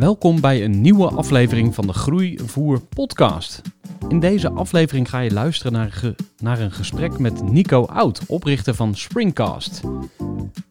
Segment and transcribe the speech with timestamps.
[0.00, 3.62] Welkom bij een nieuwe aflevering van de Groeivoer podcast.
[4.08, 8.94] In deze aflevering ga je luisteren naar, naar een gesprek met Nico Oud, oprichter van
[8.94, 9.80] Springcast.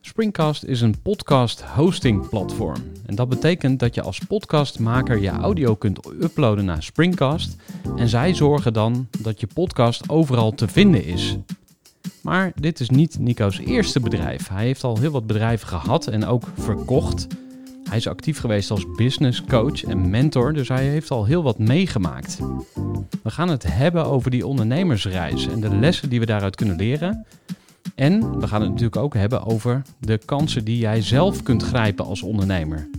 [0.01, 2.83] Springcast is een podcast hosting platform.
[3.05, 7.55] En dat betekent dat je als podcastmaker je audio kunt uploaden naar Springcast.
[7.95, 11.37] En zij zorgen dan dat je podcast overal te vinden is.
[12.21, 14.47] Maar dit is niet Nico's eerste bedrijf.
[14.47, 17.27] Hij heeft al heel wat bedrijven gehad en ook verkocht.
[17.95, 21.59] Hij is actief geweest als business coach en mentor, dus hij heeft al heel wat
[21.59, 22.39] meegemaakt.
[23.23, 27.25] We gaan het hebben over die ondernemersreis en de lessen die we daaruit kunnen leren.
[27.95, 32.05] En we gaan het natuurlijk ook hebben over de kansen die jij zelf kunt grijpen
[32.05, 32.89] als ondernemer.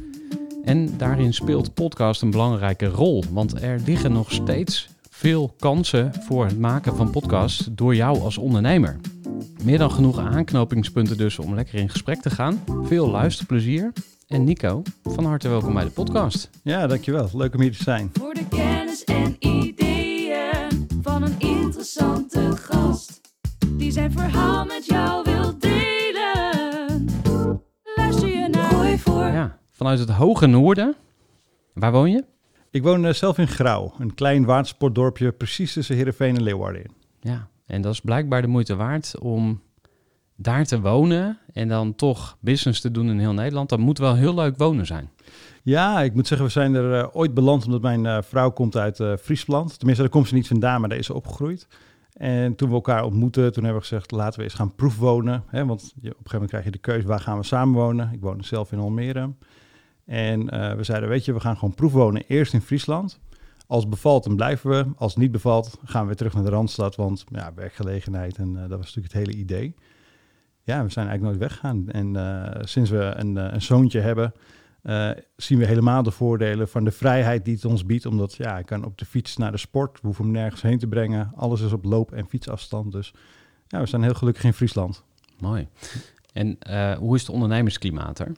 [0.65, 6.45] En daarin speelt podcast een belangrijke rol, want er liggen nog steeds veel kansen voor
[6.45, 8.97] het maken van podcasts door jou als ondernemer.
[9.65, 12.65] Meer dan genoeg aanknopingspunten dus om lekker in gesprek te gaan.
[12.83, 13.93] Veel luisterplezier.
[14.27, 16.51] En Nico, van harte welkom bij de podcast.
[16.63, 17.29] Ja, dankjewel.
[17.33, 18.11] Leuk om hier te zijn.
[18.13, 23.21] Voor de kennis en ideeën van een interessante gast.
[23.73, 27.09] Die zijn verhaal met jou wil delen.
[27.95, 29.25] Luister je naar Gooi voor.
[29.25, 30.95] Ja, vanuit het hoge noorden.
[31.73, 32.25] Waar woon je?
[32.71, 36.91] Ik woon eh, zelf in Grauw, een klein watersportdorpje precies tussen Heerenveen en Leeuwarden in.
[37.21, 39.61] Ja, en dat is blijkbaar de moeite waard om
[40.37, 43.69] daar te wonen en dan toch business te doen in heel Nederland.
[43.69, 45.11] Dat moet wel heel leuk wonen zijn.
[45.63, 48.77] Ja, ik moet zeggen, we zijn er eh, ooit beland omdat mijn eh, vrouw komt
[48.77, 49.77] uit eh, Friesland.
[49.79, 51.69] Tenminste, daar komt ze niet vandaan, maar daar is ze opgegroeid.
[52.13, 55.45] En toen we elkaar ontmoetten, toen hebben we gezegd, laten we eens gaan proefwonen.
[55.47, 55.67] Hè?
[55.67, 58.13] Want je, op een gegeven moment krijg je de keuze, waar gaan we samenwonen?
[58.13, 59.33] Ik woon zelf in Almere.
[60.05, 63.21] En we zeiden, weet je, we gaan gewoon proefwonen eerst in Friesland.
[63.67, 64.87] Als bevalt, dan blijven we.
[64.97, 66.97] Als niet bevalt, gaan we terug naar de Randstad.
[66.97, 69.75] Want ja, werkgelegenheid en eh, dat was natuurlijk het hele idee.
[70.63, 71.89] Ja, we zijn eigenlijk nooit weggegaan.
[71.89, 74.33] En eh, sinds we een, eh, een zoontje hebben,
[75.37, 78.07] zien we helemaal de voordelen van de vrijheid die het ons biedt.
[78.07, 80.79] Omdat ja, ik kan op de fiets naar de sport, we hoeven hem nergens heen
[80.79, 81.33] te brengen.
[81.35, 82.93] Alles is op loop- en fietsafstand.
[82.93, 83.15] Dus
[83.69, 85.05] ja, we zijn heel gelukkig in Friesland.
[85.39, 85.69] Mooi.
[86.33, 86.59] En
[86.99, 88.33] hoe is het ondernemersklimaat er?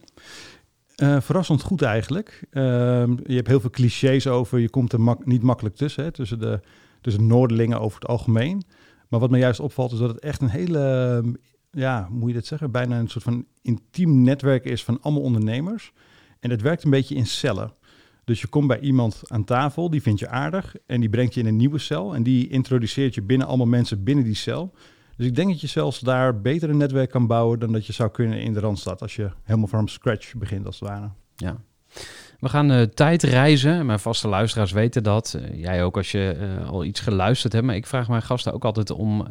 [0.98, 2.44] Eh, verrassend goed eigenlijk.
[2.50, 6.38] Ehm, je hebt heel veel clichés over, je komt er niet makkelijk tussen, hè, tussen,
[6.38, 6.60] de,
[7.00, 8.62] tussen Noorderlingen over het algemeen.
[9.08, 10.78] Maar wat me juist opvalt is dat het echt een hele,
[11.22, 11.32] ehm,
[11.70, 15.22] ja, hoe moet je dat zeggen, bijna een soort van intiem netwerk is van allemaal
[15.22, 15.92] ondernemers.
[16.40, 17.72] En het werkt een beetje in cellen.
[18.24, 21.40] Dus je komt bij iemand aan tafel, die vindt je aardig en die brengt je
[21.40, 22.14] in een nieuwe cel.
[22.14, 24.74] En die introduceert je binnen allemaal mensen binnen die cel.
[25.18, 27.92] Dus ik denk dat je zelfs daar beter een netwerk kan bouwen dan dat je
[27.92, 29.02] zou kunnen in de Randstad.
[29.02, 31.10] Als je helemaal van scratch begint als het ware.
[31.36, 31.56] Ja.
[32.40, 33.86] We gaan eh, tijd reizen.
[33.86, 35.34] Mijn vaste luisteraars weten dat.
[35.34, 37.64] Eh, jij ook als je eh, al iets geluisterd hebt.
[37.64, 39.28] Maar ik vraag mijn gasten ook altijd om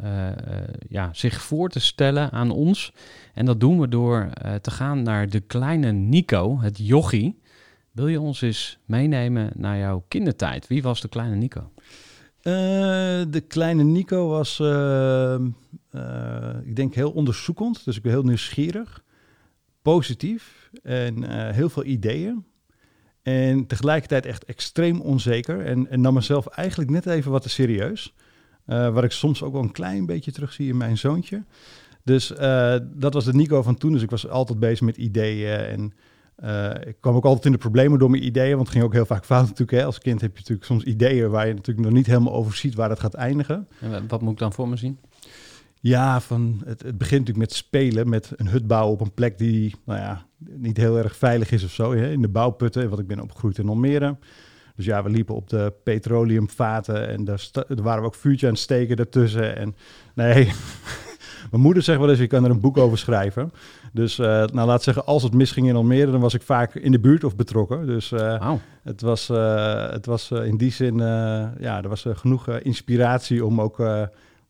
[0.88, 2.92] ja, zich voor te stellen aan ons.
[3.34, 4.30] En dat doen we door
[4.60, 7.40] te gaan naar de kleine Nico, het jochie.
[7.92, 10.66] Wil je ons eens meenemen naar jouw kindertijd?
[10.66, 11.70] Wie was de kleine Nico?
[13.30, 15.40] De kleine Nico was, eh, eh,
[16.64, 17.84] ik denk, heel onderzoekend.
[17.84, 19.02] Dus ik ben heel nieuwsgierig,
[19.82, 22.44] positief en eh, heel veel ideeën.
[23.22, 25.64] En tegelijkertijd echt extreem onzeker.
[25.64, 28.14] En, nam mezelf eigenlijk net even wat te serieus.
[28.64, 31.42] Eh wat ik soms ook wel een klein beetje terugzie in mijn zoontje.
[32.04, 33.92] Dus eh, dat was de Nico van toen.
[33.92, 35.58] Dus ik was altijd bezig met ideeën.
[35.58, 35.92] En
[36.36, 38.54] eh, ik kwam ook altijd in de problemen door mijn ideeën.
[38.54, 39.78] Want het ging ook heel vaak fout natuurlijk.
[39.78, 39.84] Hè.
[39.84, 42.74] Als kind heb je natuurlijk soms ideeën waar je natuurlijk nog niet helemaal over ziet
[42.74, 43.68] waar het gaat eindigen.
[43.80, 44.98] En wa- wat moet ik dan voor me zien?
[45.80, 49.38] Ja, van het, het begint natuurlijk met spelen, met een hut bouwen op een plek
[49.38, 51.92] die nou ja, niet heel erg veilig is of zo.
[51.94, 52.10] Hè?
[52.10, 54.16] In de bouwputten, want ik ben opgegroeid in Almere.
[54.76, 58.52] Dus ja, we liepen op de petroleumvaten en daar, er waren we ook vuurtje aan
[58.52, 59.56] het steken ertussen.
[59.56, 59.76] En
[60.14, 60.44] nee,
[61.50, 63.52] mijn moeder zegt wel eens, je kan er een boek over schrijven.
[63.92, 66.92] Dus eh, nou laat zeggen, als het misging in Almere, dan was ik vaak in
[66.92, 67.86] de buurt of betrokken.
[67.86, 70.98] Dus eh, het was, eh, het was in die zin,
[71.58, 73.78] ja, er was genoeg inspiratie om ook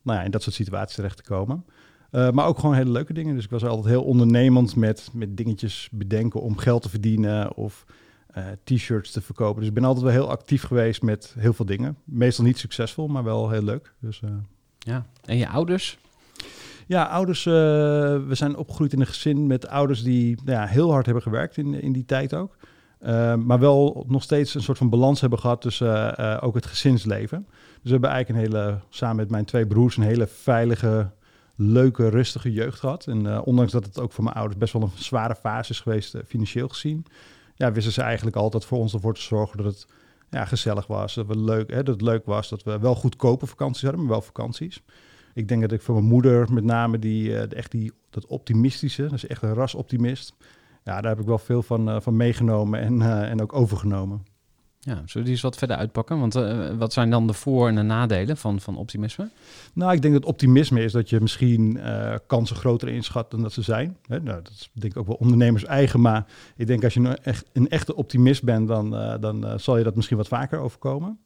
[0.02, 1.64] nou ja, in dat soort situaties terecht te komen.
[2.10, 3.34] Eh, maar ook gewoon hele leuke dingen.
[3.34, 7.84] Dus ik was altijd heel ondernemend met, met dingetjes bedenken om geld te verdienen of
[8.26, 9.58] eh, t-shirts te verkopen.
[9.58, 11.96] Dus ik ben altijd wel heel actief geweest met heel veel dingen.
[12.04, 13.94] Meestal niet succesvol, maar wel heel leuk.
[14.00, 14.30] Dus, eh,
[14.78, 15.06] Ja.
[15.24, 15.98] En je ouders?
[16.86, 21.04] ja, ouders, we zijn opgegroeid in een gezin met ouders die nou ja, heel hard
[21.04, 22.56] hebben gewerkt in, in die tijd ook.
[23.44, 27.46] Maar wel nog steeds een soort van balans hebben gehad tussen ook het gezinsleven.
[27.82, 31.10] Dus we hebben eigenlijk een hele, samen met mijn twee broers, een hele veilige,
[31.54, 33.06] leuke, rustige jeugd gehad.
[33.06, 35.80] En eh, ondanks dat het ook voor mijn ouders best wel een zware fase is
[35.80, 37.06] geweest, eh, financieel gezien,
[37.54, 39.86] ja, wisten ze eigenlijk altijd voor ons ervoor te zorgen dat het
[40.30, 43.46] ja, gezellig was, dat, we leuk, hè, dat het leuk was, dat we wel goedkope
[43.46, 44.82] vakanties hadden, maar wel vakanties.
[45.34, 49.02] Ik denk dat ik voor mijn moeder met name die, eh, echt die, dat optimistische,
[49.02, 50.34] dat is echt een rasoptimist.
[50.84, 54.22] Ja, daar heb ik wel veel van, van meegenomen en, en ook overgenomen.
[54.88, 56.18] Ja, zullen we die eens wat verder uitpakken?
[56.18, 59.28] Want eh, wat zijn dan de voor- en de nadelen van, van optimisme?
[59.72, 63.52] Nou, ik denk dat optimisme is dat je misschien eh, kansen groter inschat dan dat
[63.52, 63.96] ze zijn.
[64.06, 66.26] Hè, nou, dat is denk ik ook wel ondernemers eigen, maar
[66.56, 69.84] ik denk als je een, echt, een echte optimist bent, dan, eh, dan zal je
[69.84, 71.18] dat misschien wat vaker overkomen.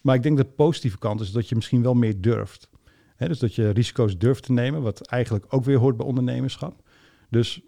[0.00, 2.68] Maar ik denk de positieve kant is dat je misschien wel meer durft.
[3.16, 6.82] Hè, dus dat je risico's durft te nemen, wat eigenlijk ook weer hoort bij ondernemerschap.
[7.30, 7.60] Dus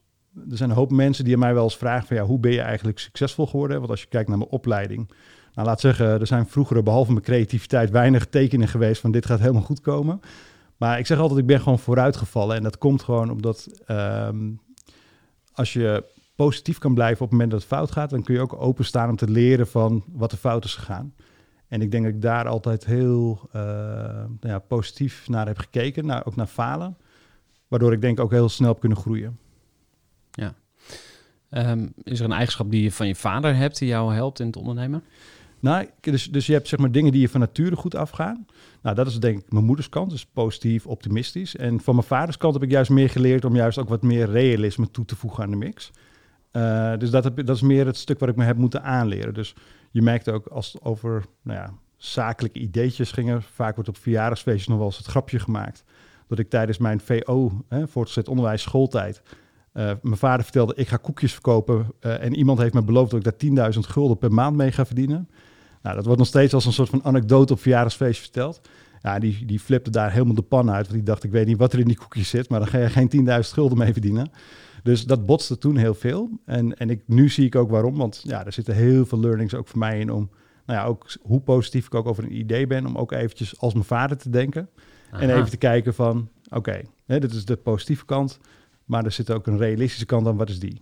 [0.51, 2.53] er zijn een hoop mensen die aan mij wel eens vragen van ja, hoe ben
[2.53, 3.79] je eigenlijk succesvol geworden?
[3.79, 5.11] Want als je kijkt naar mijn opleiding,
[5.55, 9.39] nou laat zeggen, er zijn vroeger behalve mijn creativiteit weinig tekenen geweest van dit gaat
[9.39, 10.21] helemaal goed komen.
[10.77, 12.57] Maar ik zeg altijd, ik ben gewoon vooruitgevallen.
[12.57, 14.51] En dat komt gewoon omdat ehm,
[15.53, 16.05] als je
[16.35, 19.09] positief kan blijven op het moment dat het fout gaat, dan kun je ook openstaan
[19.09, 21.15] om te leren van wat er fout is gegaan.
[21.69, 26.25] En ik denk dat ik daar altijd heel eh, nou ja, positief naar heb gekeken,
[26.25, 26.97] ook naar falen.
[27.69, 29.39] Waardoor ik denk ook heel snel heb kunnen groeien.
[31.51, 34.47] Ehm, is er een eigenschap die je van je vader hebt die jou helpt in
[34.47, 35.03] het ondernemen?
[35.61, 38.47] Nou, dus, dus je hebt zeg maar dingen die je van nature goed afgaan.
[38.83, 41.57] Nou, dat is denk ik mijn moeders kant, dus positief, optimistisch.
[41.57, 44.31] En van mijn vaders kant heb ik juist meer geleerd om juist ook wat meer
[44.31, 45.91] realisme toe te voegen aan de mix.
[46.51, 49.35] Eh, dus dat, dat is meer het stuk waar ik me heb moeten aanleren.
[49.35, 49.55] Dus
[49.91, 54.67] je merkt ook als het over nou ja, zakelijke ideetjes gingen, vaak wordt op verjaardagsfeestjes
[54.67, 55.85] nog wel eens het grapje gemaakt.
[56.29, 59.23] Dat ik tijdens mijn VO, hè, voortgezet onderwijs, schooltijd,
[59.77, 63.27] eh, mijn vader vertelde, ik ga koekjes verkopen eh, en iemand heeft me beloofd dat
[63.27, 65.29] ik daar 10.000 gulden per maand mee ga verdienen.
[65.83, 68.61] Nou, dat wordt nog steeds als een soort van anekdote op verjaardagsfeestje verteld.
[69.03, 71.59] Ja, die, die flipte daar helemaal de pan uit, want die dacht, ik weet niet
[71.59, 74.31] wat er in die koekjes zit, maar dan ga je geen 10.000 gulden mee verdienen.
[74.83, 76.31] Dus dat botste toen heel veel.
[76.45, 79.55] En, en ik, nu zie ik ook waarom, want ja, er zitten heel veel learnings
[79.55, 80.31] ook voor mij in om,
[80.67, 83.73] nou ja, ook hoe positief ik ook over een idee ben, om ook eventjes als
[83.73, 84.69] mijn vader te denken.
[85.11, 88.39] En even te kijken van, oké, dit is de positieve kant,
[88.87, 90.81] maar er zit ook een realistische kant aan, wat is die?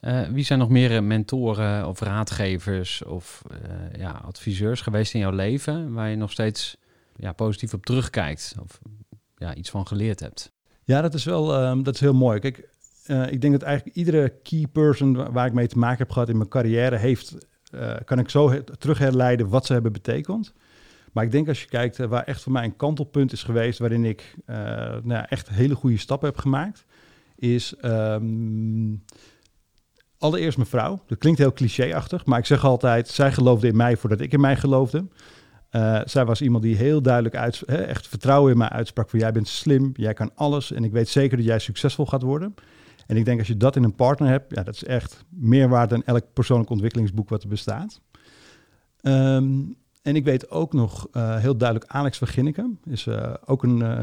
[0.00, 5.20] Eh, wie zijn nog meer eh, mentoren of raadgevers of eh, ja, adviseurs geweest in
[5.20, 6.76] jouw leven waar je nog steeds
[7.16, 8.78] ja, positief op terugkijkt of
[9.36, 10.52] ja, iets van geleerd hebt?
[10.84, 12.38] Ja, dat is wel ehm, dat is heel mooi.
[12.38, 12.68] Kijk,
[13.30, 16.28] ik denk dat eigenlijk iedere key person wa- waar ik mee te maken heb gehad
[16.28, 17.36] in mijn carrière heeft,
[18.04, 20.52] kan ik zo terug herleiden wat ze hebben betekend.
[21.12, 23.78] Maar ik denk als je kijkt eh, waar echt voor mij een kantelpunt is geweest,
[23.78, 26.84] waarin ik eh, nou ja, echt hele goede stappen heb gemaakt,
[27.36, 28.94] is ehm,
[30.18, 31.02] allereerst mijn vrouw.
[31.06, 34.40] Dat klinkt heel clichéachtig, maar ik zeg altijd, zij geloofde in mij voordat ik in
[34.40, 35.06] mij geloofde.
[35.70, 39.32] Eh, zij was iemand die heel duidelijk uit, echt vertrouwen in mij uitsprak van jij
[39.32, 42.54] bent slim, jij kan alles en ik weet zeker dat jij succesvol gaat worden.
[43.06, 45.68] En ik denk als je dat in een partner hebt, ja, dat is echt meer
[45.68, 48.00] waard dan elk persoonlijk ontwikkelingsboek wat er bestaat.
[49.00, 49.60] Ehm,
[50.02, 53.82] en ik weet ook nog eh, heel duidelijk, Alex van Ginneken is eh, ook een,
[53.82, 54.00] eh,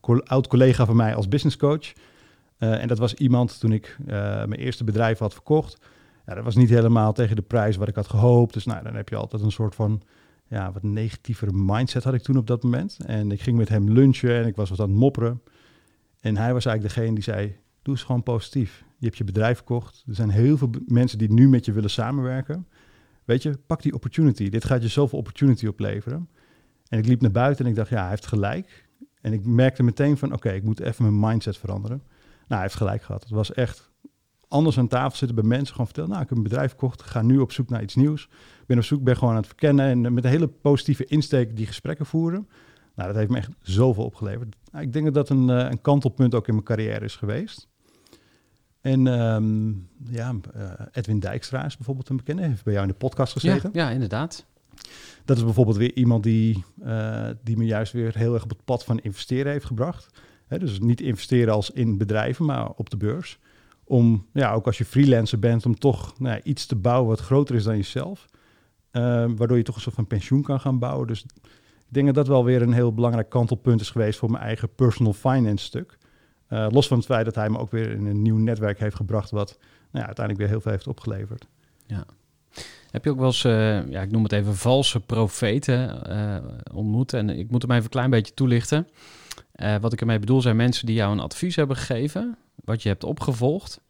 [0.00, 1.92] een oud collega van mij als business coach.
[2.58, 5.78] Eh, en dat was iemand toen ik mijn eerste bedrijf had verkocht.
[6.26, 8.54] Ja, dat was niet helemaal tegen de prijs wat ik had gehoopt.
[8.54, 10.02] Dus nou, dan heb je altijd een soort van
[10.46, 12.98] ja, wat negatievere mindset had ik toen op dat moment.
[13.06, 15.42] En ik ging met hem lunchen en ik was wat aan het mopperen.
[16.20, 18.84] En hij was eigenlijk degene die zei, doe eens gewoon positief.
[18.98, 20.04] Je hebt je bedrijf verkocht.
[20.06, 22.66] Er zijn heel veel mensen die nu met je willen samenwerken.
[23.30, 24.48] Weet je, pak die opportunity.
[24.48, 26.28] Dit gaat je zoveel opportunity opleveren.
[26.88, 28.88] En ik liep naar buiten en ik dacht, ja, hij heeft gelijk.
[29.20, 31.96] En ik merkte meteen van, oké, ik moet even mijn mindset veranderen.
[32.06, 33.22] Nou, hij heeft gelijk gehad.
[33.22, 33.90] Het was echt
[34.48, 35.70] anders aan tafel zitten bij mensen.
[35.70, 37.02] Gewoon vertellen, nou, ik heb een bedrijf verkocht.
[37.02, 38.24] Ga nu op zoek naar iets nieuws.
[38.60, 39.86] Ik ben op zoek, ben gewoon aan het verkennen.
[39.86, 42.48] En met een hele positieve insteek die gesprekken voeren.
[42.94, 44.56] Nou, dat heeft me echt zoveel opgeleverd.
[44.72, 47.68] Nou, ik denk dat dat een, eh, een kantelpunt ook in mijn carrière is geweest.
[48.80, 49.68] En ehm,
[50.14, 52.42] ja, eh, Edwin Dijkstra is bijvoorbeeld een bekende.
[52.42, 53.70] Heeft bij jou in de podcast gezeten.
[53.72, 54.46] ja, inderdaad.
[55.24, 58.64] Dat is bijvoorbeeld weer iemand die, eh, die me juist weer heel erg op het
[58.64, 60.18] pad van investeren heeft gebracht.
[60.48, 63.38] Dus niet investeren als in bedrijven, maar op de beurs.
[63.84, 67.20] Om, ja, ook als je freelancer bent, om toch nou ja, iets te bouwen wat
[67.20, 68.26] groter is dan jezelf.
[68.90, 69.02] Eh,
[69.36, 71.06] waardoor je toch een soort van pensioen kan gaan bouwen.
[71.06, 71.30] Dus ik
[71.88, 75.12] denk dat dat wel weer een heel belangrijk kantelpunt is geweest voor mijn eigen personal
[75.12, 75.98] finance stuk.
[76.50, 78.96] Eh, los van het feit dat hij me ook weer in een nieuw netwerk heeft
[78.96, 81.46] gebracht, wat nou ja, uiteindelijk weer heel veel heeft opgeleverd.
[82.90, 86.36] Heb je ook wel eens, eh, ja, ik noem het even valse profeten eh,
[86.74, 87.12] ontmoet?
[87.12, 88.88] En ik moet hem even een klein beetje toelichten.
[89.80, 93.04] Wat ik ermee bedoel zijn mensen die jou een advies hebben gegeven, wat je hebt
[93.04, 93.80] opgevolgd.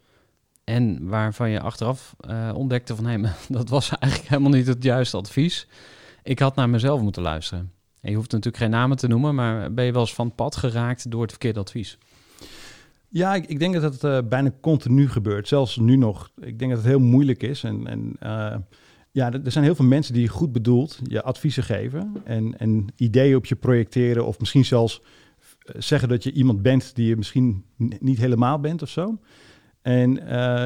[0.64, 2.16] En waarvan je achteraf
[2.54, 5.66] ontdekte van, hé, dat was eigenlijk helemaal niet het juiste advies.
[6.22, 7.72] Ik had naar mezelf moeten luisteren.
[8.00, 10.56] En je hoeft natuurlijk geen namen te noemen, maar ben je wel eens van pad
[10.56, 11.98] geraakt door het verkeerde advies?
[13.12, 15.48] Ja, ik, denk dat het eh, bijna continu gebeurt.
[15.48, 16.30] Zelfs nu nog.
[16.40, 17.64] Ik denk dat het heel moeilijk is.
[17.64, 18.56] En, en eh,
[19.10, 22.12] ja, er zijn heel veel mensen die goed bedoeld je adviezen geven.
[22.24, 24.26] En, en ideeën op je projecteren.
[24.26, 25.02] Of misschien zelfs
[25.62, 29.18] eh, zeggen dat je iemand bent die je misschien niet helemaal bent of zo.
[29.82, 30.14] En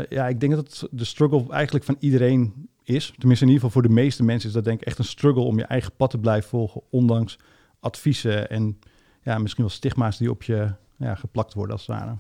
[0.08, 3.12] ja, ik denk dat het de struggle eigenlijk van iedereen is.
[3.18, 5.42] Tenminste, in ieder geval voor de meeste mensen is dat denk ik echt een struggle
[5.42, 6.82] om je eigen pad te blijven volgen.
[6.90, 7.38] Ondanks
[7.80, 8.78] adviezen en
[9.22, 12.16] ja, misschien wel stigma's die op je ja, geplakt worden als het ware.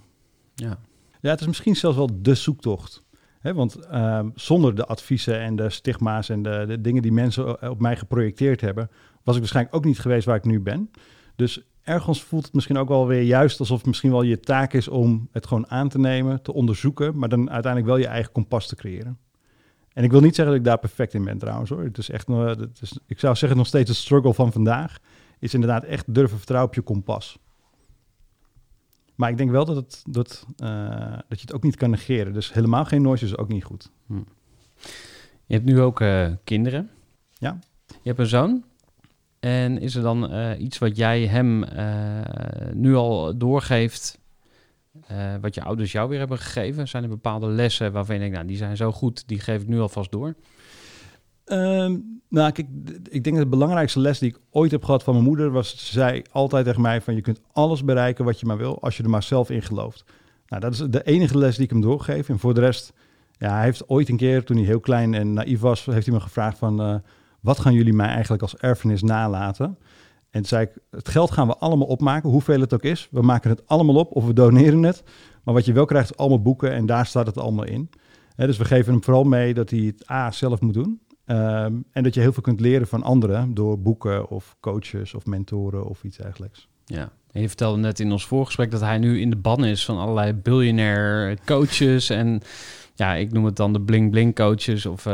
[0.54, 0.78] Ja,
[1.20, 3.02] Ja, het is misschien zelfs wel de zoektocht.
[3.42, 7.68] Want ehm, zonder de adviezen en de stigma's en de, de dingen die mensen o-
[7.70, 8.90] op mij geprojecteerd hebben,
[9.22, 10.90] was ik waarschijnlijk ook niet geweest waar ik nu ben.
[11.36, 14.72] Dus ergens voelt het misschien ook wel weer juist alsof het misschien wel je taak
[14.72, 18.32] is om het gewoon aan te nemen, te onderzoeken, maar dan uiteindelijk wel je eigen
[18.32, 19.18] kompas te creëren.
[19.92, 21.82] En ik wil niet zeggen dat ik daar perfect in ben trouwens hoor.
[21.82, 24.98] Het is echt, het is, ik zou zeggen nog steeds de struggle van vandaag
[25.38, 27.38] is inderdaad echt durven vertrouwen op je kompas.
[29.14, 32.32] Maar ik denk wel dat, het, dat, eh, dat je het ook niet kan negeren.
[32.32, 33.90] Dus helemaal geen noise is ook niet goed.
[35.46, 36.90] Je hebt nu ook eh, kinderen.
[37.32, 37.58] Ja.
[37.86, 38.64] Je hebt een zoon.
[39.40, 41.64] En is er dan eh, iets wat jij hem
[42.72, 44.18] nu al doorgeeft,
[45.40, 46.88] wat je ouders jou weer hebben gegeven?
[46.88, 49.68] Zijn er bepaalde lessen waarvan je denkt, nou, die zijn zo goed, die geef ik
[49.68, 50.34] nu alvast door?
[51.44, 51.98] Ehm,
[52.28, 52.52] nou,
[53.08, 55.78] ik denk dat de belangrijkste les die ik ooit heb gehad van mijn moeder was,
[55.78, 58.96] ze zei altijd tegen mij van je kunt alles bereiken wat je maar wil, als
[58.96, 60.04] je er maar zelf in gelooft.
[60.46, 62.28] Nou, dat is de enige les die ik hem doorgeef.
[62.28, 62.92] En voor de rest,
[63.38, 66.14] ja, hij heeft ooit een keer, toen hij heel klein en naïef was, heeft hij
[66.14, 66.94] me gevraagd van, eh,
[67.40, 69.78] wat gaan jullie mij eigenlijk als erfenis nalaten?
[70.30, 73.08] En zei ik, het geld gaan we allemaal opmaken, hoeveel het ook is.
[73.10, 75.02] We maken het allemaal op of we doneren het.
[75.42, 77.90] Maar wat je wel krijgt, allemaal boeken en daar staat het allemaal in.
[78.36, 81.00] Dus we geven hem vooral mee dat hij het A zelf moet doen.
[81.24, 85.26] Ehm, en dat je heel veel kunt leren van anderen door boeken of coaches of
[85.26, 86.68] mentoren of iets dergelijks.
[86.84, 87.12] Ja.
[87.32, 89.98] En je vertelde net in ons voorgesprek dat hij nu in de ban is van
[89.98, 92.42] allerlei biljonair coaches en
[92.96, 95.12] ja, ik noem het dan de bling-bling coaches of eh,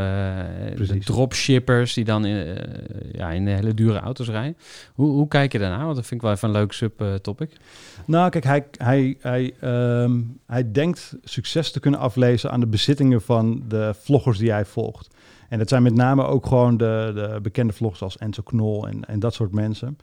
[0.76, 2.64] de dropshippers die dan in, eh,
[3.12, 4.56] ja, in de hele dure auto's rijden.
[4.94, 5.84] Hoe, hoe kijk je daarnaar?
[5.84, 7.56] Want dat vind ik wel even een leuk subtopic.
[8.04, 13.22] Nou, kijk, hij, hij, hij, ehm, hij denkt succes te kunnen aflezen aan de bezittingen
[13.22, 15.08] van de vloggers die hij volgt.
[15.50, 19.04] En dat zijn met name ook gewoon de, de bekende vloggers als Enzo Knol en,
[19.04, 19.96] en dat soort mensen.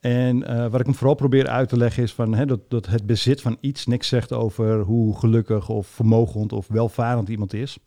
[0.00, 2.86] En eh, wat ik hem vooral probeer uit te leggen is van, hè, dat, dat
[2.86, 7.78] het bezit van iets niks zegt over hoe gelukkig of vermogend of welvarend iemand is.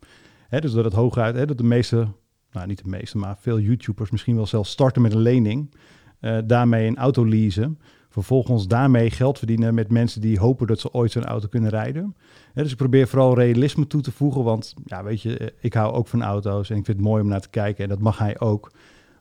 [0.48, 2.06] Hè, dus dat het hooguit, hè, dat de meeste,
[2.50, 5.74] nou niet de meeste, maar veel YouTubers misschien wel zelfs starten met een lening.
[6.20, 7.78] eh, daarmee een auto leasen.
[8.14, 12.16] Vervolgens daarmee geld verdienen met mensen die hopen dat ze ooit zo'n auto kunnen rijden.
[12.52, 15.92] Dus ik probeer vooral realisme toe te voegen, want ja, weet je, eh, ik hou
[15.92, 18.18] ook van auto's en ik vind het mooi om naar te kijken en dat mag
[18.18, 18.72] hij ook.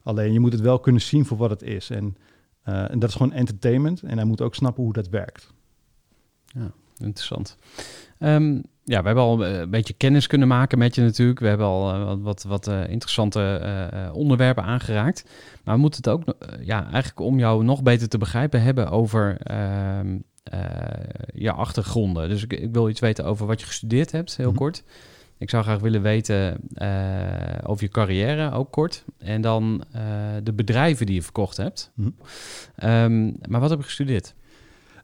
[0.03, 1.89] Alleen je moet het wel kunnen zien voor wat het is.
[1.89, 2.17] En,
[2.63, 5.53] eh, en dat is gewoon entertainment en hij moet ook snappen hoe dat werkt.
[7.03, 7.57] Interessant.
[8.19, 8.53] Ehm,
[8.85, 11.39] ja, we hebben al eh, een beetje kennis kunnen maken met je natuurlijk.
[11.39, 15.25] We hebben al eh, wat, wat, wat eh, interessante onderwerpen aangeraakt.
[15.63, 19.37] Maar we moeten het ook, ja, eigenlijk om jou nog beter te begrijpen, hebben over
[19.37, 20.59] ehm, eh,
[21.33, 22.29] je achtergronden.
[22.29, 24.57] Dus ik, ik wil iets weten over wat je gestudeerd hebt, heel Mhm.
[24.57, 24.83] kort.
[25.37, 26.57] Ik zou graag willen weten
[27.63, 29.03] over je carrière, ook kort.
[29.17, 29.83] En dan
[30.43, 31.91] de bedrijven die je verkocht hebt.
[31.95, 32.09] Mhm.
[32.75, 34.33] Ehm, maar wat heb je gestudeerd?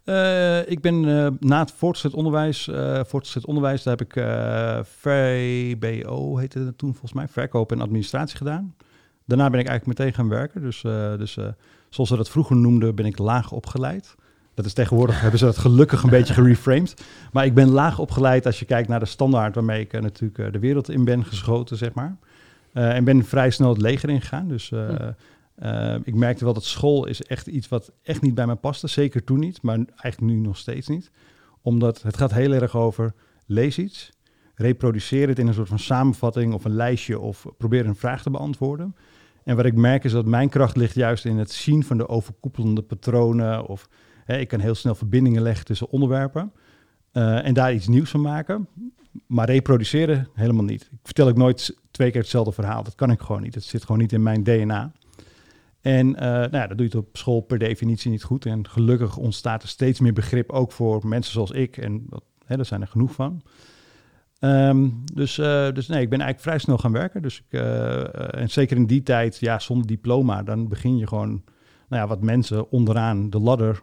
[0.09, 4.23] Eh, ik ben eh, na het voortgezet onderwijs, eh voortgezet onderwijs, daar heb ik
[4.85, 8.75] VBO, heette het toen volgens mij, verkoop en administratie gedaan.
[9.25, 10.61] Daarna ben ik eigenlijk meteen gaan werken.
[10.61, 10.81] Dus,
[11.17, 11.37] dus
[11.89, 14.15] zoals ze dat vroeger noemden, ben ik laag opgeleid.
[14.53, 16.93] Dat is tegenwoordig, hebben ze dat gelukkig een beetje gereframed.
[17.31, 20.59] Maar ik ben laag opgeleid als je kijkt naar de standaard waarmee ik natuurlijk de
[20.59, 22.17] wereld in ben geschoten, zeg maar.
[22.73, 24.47] En ben vrij snel het leger ingegaan.
[24.47, 25.11] Dus, Hm.
[25.63, 28.87] Uh, ik merkte wel dat school is echt iets wat echt niet bij mij paste.
[28.87, 31.11] Zeker toen niet, maar eigenlijk nu nog steeds niet.
[31.61, 33.13] Omdat het gaat heel erg over
[33.45, 34.11] lees iets,
[34.55, 38.29] reproduceer het in een soort van samenvatting of een lijstje of probeer een vraag te
[38.29, 38.95] beantwoorden.
[39.43, 42.07] En wat ik merk is dat mijn kracht ligt juist in het zien van de
[42.07, 43.65] overkoepelende patronen.
[43.65, 43.89] Of
[44.25, 46.51] hè, ik kan heel snel verbindingen leggen tussen onderwerpen.
[47.13, 48.67] Uh, en daar iets nieuws van maken.
[49.27, 50.81] Maar reproduceren helemaal niet.
[50.81, 52.83] Ik vertel ik nooit twee keer hetzelfde verhaal.
[52.83, 53.55] Dat kan ik gewoon niet.
[53.55, 54.91] Het zit gewoon niet in mijn DNA.
[55.81, 58.45] En uh, nou dat doe je op school per definitie niet goed.
[58.45, 61.77] En gelukkig ontstaat er steeds meer begrip ook voor mensen zoals ik.
[61.77, 62.05] En
[62.45, 63.41] hè, daar zijn er genoeg van.
[64.39, 67.21] Um, dus, uh, dus nee, ik ben eigenlijk vrij snel gaan werken.
[67.21, 71.29] Dus ik, uh, en zeker in die tijd, ja, zonder diploma, dan begin je gewoon,
[71.87, 73.81] nou ja, wat mensen onderaan de ladder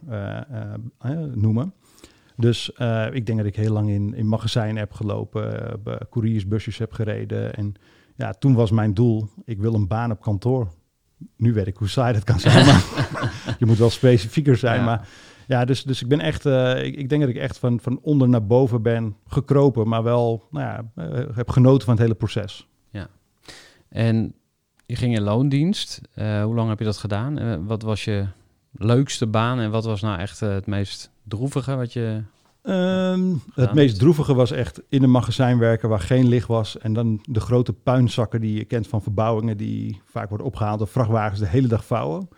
[1.35, 1.75] noemen.
[2.37, 2.69] Dus
[3.12, 5.79] ik denk dat ik heel lang in, in magazijn heb gelopen,
[6.11, 7.55] couriersbusjes heb gereden.
[7.55, 7.75] En
[8.15, 10.69] ja, toen was mijn doel, ik wil een baan op kantoor.
[11.37, 12.85] Nu weet ik hoe saai dat kan zijn, maar
[13.58, 14.78] je moet wel specifieker zijn.
[14.78, 14.85] Ja.
[14.85, 15.08] Maar
[15.46, 17.99] ja, dus, dus ik ben echt, uh, ik, ik, denk dat ik echt van, van
[18.02, 22.14] onder naar boven ben gekropen, maar wel, nou ja, uh, heb genoten van het hele
[22.14, 22.68] proces.
[22.90, 23.08] Ja.
[23.88, 24.35] En
[24.87, 26.00] je ging in loondienst.
[26.14, 27.66] Uh, hoe lang heb je dat gedaan?
[27.66, 28.26] wat was je
[28.73, 32.23] leukste baan en wat was nou echt het meest droevige wat je.
[32.68, 36.78] Um, het meest droevige was echt in een magazijn werken waar geen licht was.
[36.78, 40.88] En dan de grote puinzakken die je kent van verbouwingen, die vaak worden opgehaald door
[40.88, 42.28] vrachtwagens de hele dag vouwen.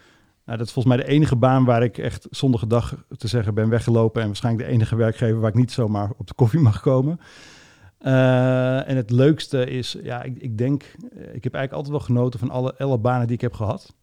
[0.44, 3.54] Nou, dat is volgens mij de enige baan waar ik echt zonder gedag te zeggen
[3.54, 4.20] ben weggelopen.
[4.20, 7.20] En waarschijnlijk de enige werkgever waar ik niet zomaar op de koffie mag komen.
[8.00, 10.82] Uh, en het leukste is, ja, ik, ik, denk,
[11.12, 13.94] ik heb eigenlijk altijd wel genoten van alle, alle banen die ik heb gehad.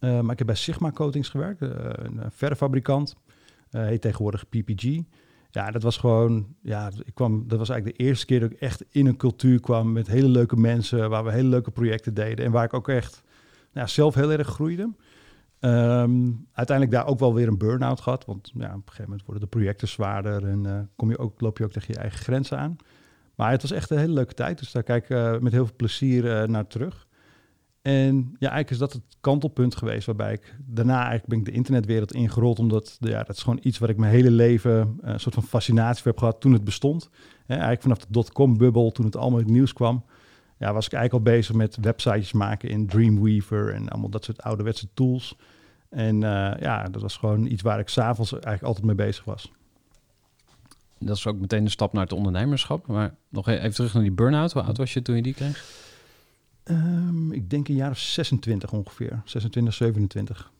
[0.00, 3.16] Uh, maar ik heb bij Sigma Coatings gewerkt, uh, een verffabrikant.
[3.70, 5.00] heet tegenwoordig PPG.
[5.56, 8.60] Ja, dat was gewoon, ja, ik kwam, dat was eigenlijk de eerste keer dat ik
[8.60, 12.44] echt in een cultuur kwam met hele leuke mensen, waar we hele leuke projecten deden
[12.44, 13.22] en waar ik ook echt
[13.72, 14.82] nou, zelf heel erg groeide.
[15.60, 18.24] Um, uiteindelijk daar ook wel weer een burn-out gehad.
[18.24, 21.40] Want ja, op een gegeven moment worden de projecten zwaarder en uh, kom je ook,
[21.40, 22.76] loop je ook tegen je eigen grenzen aan.
[23.34, 24.58] Maar het was echt een hele leuke tijd.
[24.58, 27.05] Dus daar kijk ik uh, met heel veel plezier uh, naar terug.
[27.86, 31.50] En ja, eigenlijk is dat het kantelpunt geweest waarbij ik daarna eigenlijk ben ik de
[31.50, 32.58] internetwereld ingerold.
[32.58, 36.02] Omdat ja, dat is gewoon iets wat ik mijn hele leven een soort van fascinatie
[36.02, 37.10] voor heb gehad toen het bestond.
[37.46, 40.04] Eigenlijk vanaf de dotcom-bubbel, toen het allemaal in het nieuws kwam
[40.58, 44.42] ja, was ik eigenlijk al bezig met websites maken in Dreamweaver en allemaal dat soort
[44.42, 45.36] ouderwetse tools.
[45.88, 49.52] En uh, ja, dat was gewoon iets waar ik s'avonds eigenlijk altijd mee bezig was.
[50.98, 52.86] Dat is ook meteen de stap naar het ondernemerschap.
[52.86, 54.52] Maar nog even terug naar die burn-out.
[54.52, 55.84] Hoe oud was je toen je die kreeg?
[56.70, 59.20] Um, ik denk een jaar of 26 ongeveer.
[59.24, 60.50] 26, 27.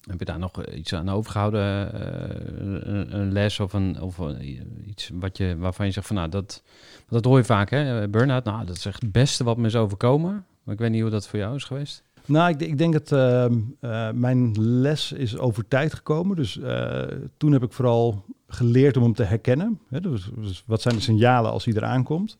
[0.00, 1.90] Heb je daar nog iets aan overgehouden?
[1.94, 2.00] Uh,
[2.86, 4.18] een, een, les of, een, of
[4.86, 6.62] iets wat je, waarvan je zegt van nou, dat,
[7.08, 8.08] dat hoor je vaak hè?
[8.08, 10.44] Burn-out, nou dat is echt het beste wat me is overkomen.
[10.62, 12.02] Maar ik weet niet hoe dat voor jou is geweest.
[12.24, 16.36] Nou, ik, ik denk dat uh, uh, mijn les is over tijd gekomen.
[16.36, 16.58] Dus
[17.36, 19.80] toen heb ik vooral geleerd om hem te herkennen.
[19.88, 20.00] Hè?
[20.00, 22.36] Dus, dus, wat zijn de signalen als hij eraan komt?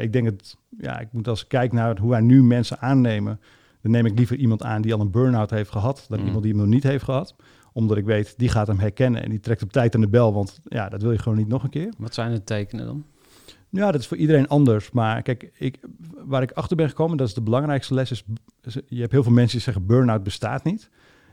[0.00, 3.40] ik denk dat, ja, ik moet als ik kijk naar hoe wij nu mensen aannemen,
[3.80, 6.26] dan neem ik liever iemand aan die al een burn-out heeft gehad, dan mm.
[6.26, 7.34] iemand die hem nog niet heeft gehad.
[7.72, 10.32] Omdat ik weet, die gaat hem herkennen en die trekt op tijd aan de bel,
[10.32, 11.92] want ja, dat wil je gewoon niet nog een keer.
[11.98, 13.04] Wat zijn de tekenen dan?
[13.68, 14.90] Ja, dat is voor iedereen anders.
[14.90, 15.78] Maar kijk, ik,
[16.24, 18.24] waar ik achter ben gekomen, dat is de belangrijkste les, is,
[18.86, 20.90] je hebt heel veel mensen die zeggen burn-out bestaat niet.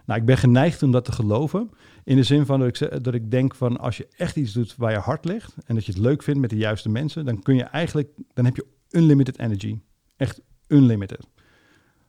[0.09, 1.69] Nou, ik ben geneigd om dat te geloven.
[2.03, 4.75] In de zin van dat ik, dat ik denk van als je echt iets doet
[4.75, 7.41] waar je hart ligt en dat je het leuk vindt met de juiste mensen, dan
[7.41, 9.79] kun je eigenlijk, dan heb je unlimited energy.
[10.17, 11.27] Echt unlimited.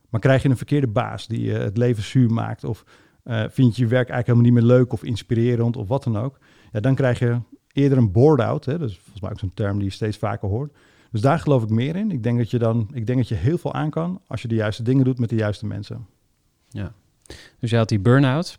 [0.09, 2.85] Maar krijg je een verkeerde baas die je het leven zuur maakt of
[3.25, 6.17] uh, vind je je werk eigenlijk helemaal niet meer leuk of inspirerend of wat dan
[6.17, 6.39] ook,
[6.73, 7.41] ja, dan krijg je
[7.73, 8.65] eerder een board-out.
[8.65, 10.77] Dat is volgens mij ook zo'n term die je steeds vaker hoort.
[11.11, 12.11] Dus daar geloof ik meer in.
[12.11, 14.49] Ik denk dat je dan, ik denk dat je heel veel aan kan als je
[14.49, 16.07] de juiste dingen doet met de juiste mensen.
[16.69, 16.93] Ja.
[17.59, 18.59] Dus je had die burn-out.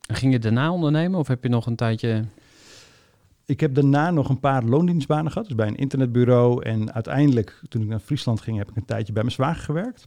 [0.00, 2.24] Ging je daarna ondernemen of heb je nog een tijdje...
[3.46, 6.64] Ik heb daarna nog een paar loondienstbanen gehad, dus bij een internetbureau.
[6.64, 10.06] En uiteindelijk, toen ik naar Friesland ging, heb ik een tijdje bij mijn zwager gewerkt.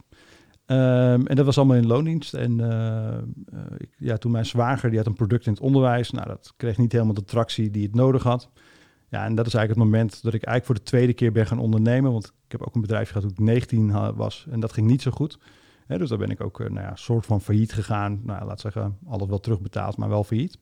[0.66, 2.34] Um, en dat was allemaal in loondienst.
[2.34, 6.10] En uh, ik, ja, toen mijn zwager, die had een product in het onderwijs.
[6.10, 8.50] Nou, dat kreeg niet helemaal de tractie die het nodig had.
[9.08, 11.46] Ja, en dat is eigenlijk het moment dat ik eigenlijk voor de tweede keer ben
[11.46, 12.12] gaan ondernemen.
[12.12, 15.02] Want ik heb ook een bedrijf gehad toen ik 19 was en dat ging niet
[15.02, 15.38] zo goed.
[15.86, 18.20] Dus daar ben ik ook uh, nou ja, soort van failliet gegaan.
[18.24, 20.58] Nou, laat zeggen, altijd wel terugbetaald, maar wel failliet.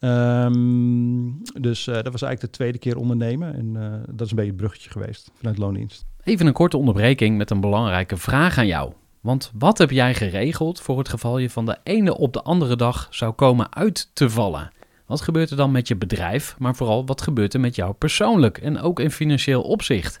[0.00, 3.54] Um, dus dat was eigenlijk de tweede keer ondernemen.
[3.54, 3.72] En
[4.10, 6.06] dat is een beetje het bruggetje geweest vanuit loondienst.
[6.24, 8.92] Even een korte onderbreking met een belangrijke vraag aan jou.
[9.26, 12.76] Want wat heb jij geregeld voor het geval je van de ene op de andere
[12.76, 14.70] dag zou komen uit te vallen?
[15.06, 18.58] Wat gebeurt er dan met je bedrijf, maar vooral wat gebeurt er met jou persoonlijk
[18.58, 20.20] en ook in financieel opzicht?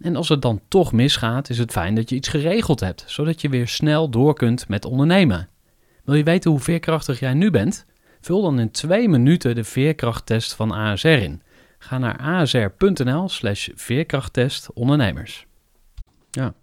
[0.00, 3.40] En als het dan toch misgaat, is het fijn dat je iets geregeld hebt, zodat
[3.40, 5.48] je weer snel door kunt met ondernemen.
[6.04, 7.86] Wil je weten hoe veerkrachtig jij nu bent?
[8.20, 11.42] Vul dan in twee minuten de veerkrachttest van ASR in.
[11.78, 15.46] Ga naar asr.nl slash veerkrachttest ondernemers.
[16.30, 16.54] Ja,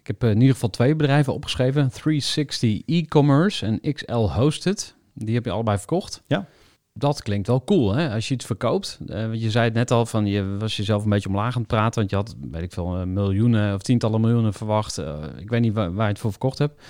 [0.00, 1.90] ik heb eh, in ieder geval twee bedrijven opgeschreven.
[1.90, 4.96] 360 e-commerce en XL Hosted.
[5.14, 6.22] Die heb je allebei verkocht.
[6.26, 6.46] Ja.
[6.96, 8.10] Dat klinkt wel cool, hè?
[8.14, 8.98] Als je iets verkoopt.
[9.06, 11.60] Uh, want je zei het net al, van je was jezelf een beetje omlaag aan
[11.60, 11.98] het praten.
[11.98, 14.98] Want je had, weet ik veel, eh, miljoenen of tientallen miljoenen verwacht.
[14.98, 16.82] Uh, ik weet niet waar, waar, je het voor verkocht hebt.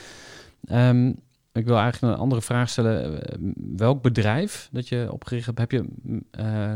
[0.71, 1.09] Um,
[1.53, 3.21] ik wil eigenlijk een andere vraag stellen.
[3.77, 5.85] Welk bedrijf dat je opgericht hebt, heb je,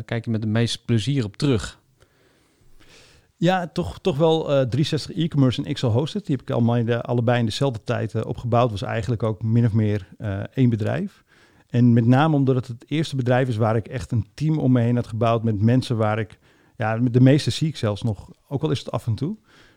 [0.04, 1.80] kijk je met de meeste plezier op terug?
[3.36, 6.26] Ja, toch, toch wel uh, 360 e-commerce en XL Hosted.
[6.26, 8.70] Die heb ik allemaal de, allebei in dezelfde tijd opgebouwd.
[8.70, 10.08] Was eigenlijk ook min of meer
[10.54, 11.24] één bedrijf.
[11.68, 14.72] En met name omdat het het eerste bedrijf is waar ik echt een team om
[14.72, 16.38] me heen had gebouwd met mensen waar ik,
[16.76, 19.37] ja, de meeste zie ik zelfs nog, ook al is het af en toe.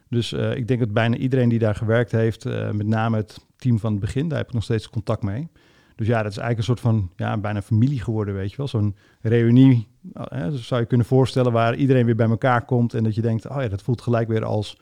[0.09, 3.79] Dus uh, ik denk dat bijna iedereen die daar gewerkt heeft, met name het team
[3.79, 5.47] van het begin, daar heb ik nog steeds contact mee.
[5.95, 8.67] Dus ja, dat is eigenlijk een soort van ja, bijna familie geworden, weet je wel.
[8.67, 13.15] Zo'n reunie, hè, zou je kunnen voorstellen, waar iedereen weer bij elkaar komt en dat
[13.15, 14.77] je denkt, oh ja, dat voelt gelijk weer als,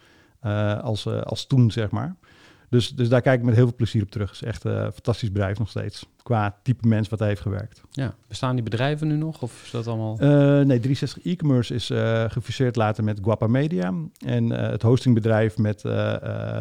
[0.81, 2.15] als, als toen, zeg maar.
[2.69, 4.29] Dus, dus daar kijk ik met heel veel plezier op terug.
[4.29, 7.41] Het is echt uh, een fantastisch bedrijf nog steeds, qua type mens wat hij heeft
[7.41, 7.81] gewerkt.
[7.91, 10.15] Ja, bestaan die bedrijven nu nog, of is dat allemaal...
[10.65, 11.91] nee, 360 e-commerce is
[12.31, 13.93] gefuseerd later met Guapa Media
[14.25, 15.81] en het hostingbedrijf met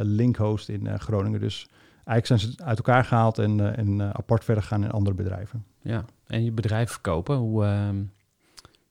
[0.03, 1.41] Linkhost in Groningen.
[1.41, 1.67] Dus
[2.05, 5.65] eigenlijk zijn ze uit elkaar gehaald en, en apart verder gaan in andere bedrijven.
[5.83, 7.89] Ja, en je bedrijf verkopen, hoe uh,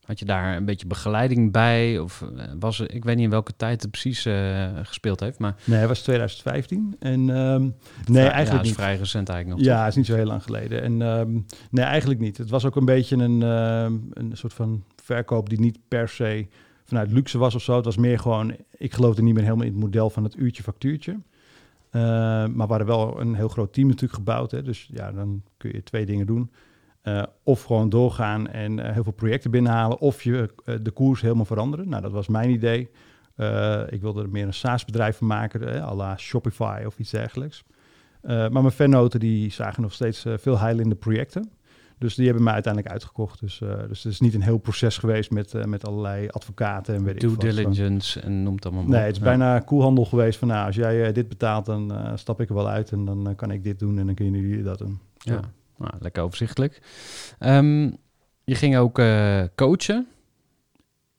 [0.08, 2.00] had je daar een beetje begeleiding bij?
[2.00, 2.24] Of
[2.60, 4.28] was er, ik weet niet in welke tijd het precies
[4.84, 5.56] gespeeld heeft, maar...
[5.64, 8.80] Nee, het was 2015 en um, nee, ja, eigenlijk is niet.
[8.80, 9.70] vrij recent eigenlijk nog.
[9.70, 10.82] Ja, het is niet zo heel lang geleden.
[10.82, 12.38] En um, nee, eigenlijk niet.
[12.38, 16.48] Het was ook een beetje een, een soort van verkoop die niet per se
[16.88, 17.76] vanuit luxe was of zo.
[17.76, 20.64] Het was meer gewoon, ik geloofde niet meer helemaal in het model van het uurtje
[20.64, 21.12] factuurtje.
[21.12, 22.02] Uh,
[22.48, 24.52] maar we hadden wel een heel groot team natuurlijk gebouwd.
[24.52, 24.62] Hè?
[24.62, 26.52] Dus ja, dan kun je twee dingen doen.
[27.08, 30.00] Uh, of gewoon doorgaan en uh, heel veel projecten binnenhalen.
[30.00, 30.50] Of je
[30.82, 31.90] de koers helemaal veranderen.
[31.90, 32.90] Nou, dat was mijn idee.
[33.90, 37.64] ik wilde er meer een SaaS-bedrijf van maken, à la Shopify of iets dergelijks.
[38.22, 41.52] maar mijn fannoten die zagen nog steeds veel heil in de projecten.
[41.98, 43.40] Dus die hebben mij uiteindelijk uitgekocht.
[43.40, 47.20] Dus, dus het is niet een heel proces geweest met, met allerlei advocaten en weet
[47.20, 49.24] Due ik diligence en noemt allemaal Nee, het is ja.
[49.24, 52.92] bijna koelhandel geweest van nou, als jij dit betaalt, dan stap ik er wel uit
[52.92, 55.00] en dan kan ik dit doen en dan kunnen jullie dat doen.
[55.18, 55.42] Ja, ja.
[55.78, 56.82] Nou, lekker overzichtelijk.
[57.40, 57.98] Um,
[58.44, 59.02] je ging ook
[59.56, 60.08] coachen.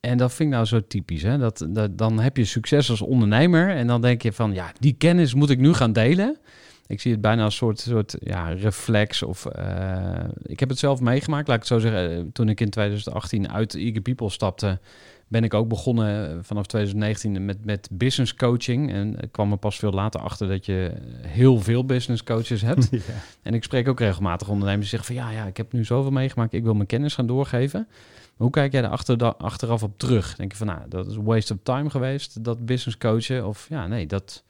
[0.01, 1.23] En dat vind ik nou zo typisch.
[1.23, 1.39] Hè?
[1.39, 5.35] Dat, dan heb je succes als ondernemer en dan denk je van ja, die kennis
[5.35, 6.39] moet ik nu gaan delen.
[6.87, 9.23] Ik zie het bijna als een soort, soort ja, reflex.
[9.23, 12.33] Of, uh, ik heb het zelf meegemaakt, laat ik het zo zeggen.
[12.33, 14.79] Toen ik in 2018 uit Eager People stapte,
[15.29, 18.93] ben ik ook begonnen vanaf 2019 met, met business coaching.
[18.93, 20.93] En ik kwam er pas veel later achter dat je
[21.27, 22.89] heel veel business coaches hebt.
[22.99, 23.15] Ja.
[23.43, 26.11] En ik spreek ook regelmatig ondernemers die zeggen van ja, ja, ik heb nu zoveel
[26.11, 27.87] meegemaakt, ik wil mijn kennis gaan doorgeven.
[27.89, 30.37] Maar hoe kijk jij achter, achteraf op terug?
[30.37, 33.47] Denk je van nou, dat is een waste of time geweest, dat business coachen?
[33.47, 34.43] Of ja, nee, dat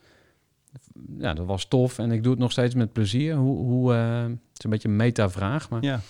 [1.18, 3.34] ja, dat was tof en ik doe het nog steeds met plezier.
[3.34, 5.82] Hoe, hoe uh, het is een beetje een meta-vraag, maar...
[5.82, 6.00] Ja.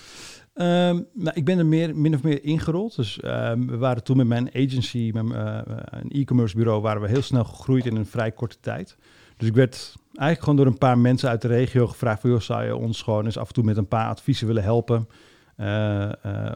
[0.61, 2.97] Um, nou, ik ben er meer, min of meer ingerold.
[2.97, 7.09] Dus um, we waren toen met mijn agency, met uh, een e-commerce bureau, waren we
[7.09, 8.97] heel snel gegroeid in een vrij korte tijd.
[9.37, 12.41] Dus ik werd eigenlijk gewoon door een paar mensen uit de regio gevraagd van, joh,
[12.41, 15.09] zou je ons gewoon eens af en toe met een paar adviezen willen helpen
[15.57, 16.11] uh,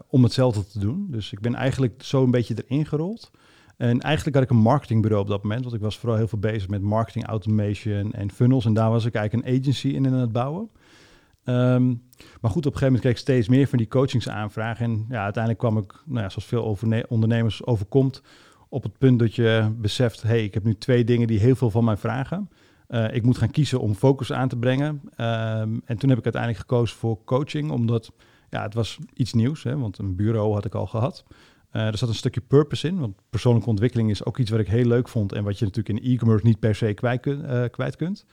[0.08, 1.06] om hetzelfde te doen.
[1.10, 3.30] Dus ik ben eigenlijk zo een beetje erin gerold.
[3.76, 6.38] En eigenlijk had ik een marketingbureau op dat moment, want ik was vooral heel veel
[6.38, 8.64] bezig met marketing automation en funnels.
[8.64, 10.70] En daar was ik eigenlijk een agency in aan het bouwen.
[11.44, 12.02] Um,
[12.40, 14.84] maar goed, op een gegeven moment kreeg ik steeds meer van die coachingsaanvragen.
[14.84, 18.22] En ja, uiteindelijk kwam ik, nou ja, zoals veel ondernemers overkomt,
[18.68, 21.70] op het punt dat je beseft, hey, ik heb nu twee dingen die heel veel
[21.70, 22.50] van mij vragen.
[22.88, 24.88] Uh, ik moet gaan kiezen om focus aan te brengen.
[24.88, 28.12] Um, en toen heb ik uiteindelijk gekozen voor coaching, omdat
[28.50, 31.24] ja, het was iets nieuws, hè, want een bureau had ik al gehad.
[31.72, 34.68] Uh, er zat een stukje purpose in, want persoonlijke ontwikkeling is ook iets wat ik
[34.68, 37.96] heel leuk vond en wat je natuurlijk in e-commerce niet per se kwijt, uh, kwijt
[37.96, 38.26] kunt.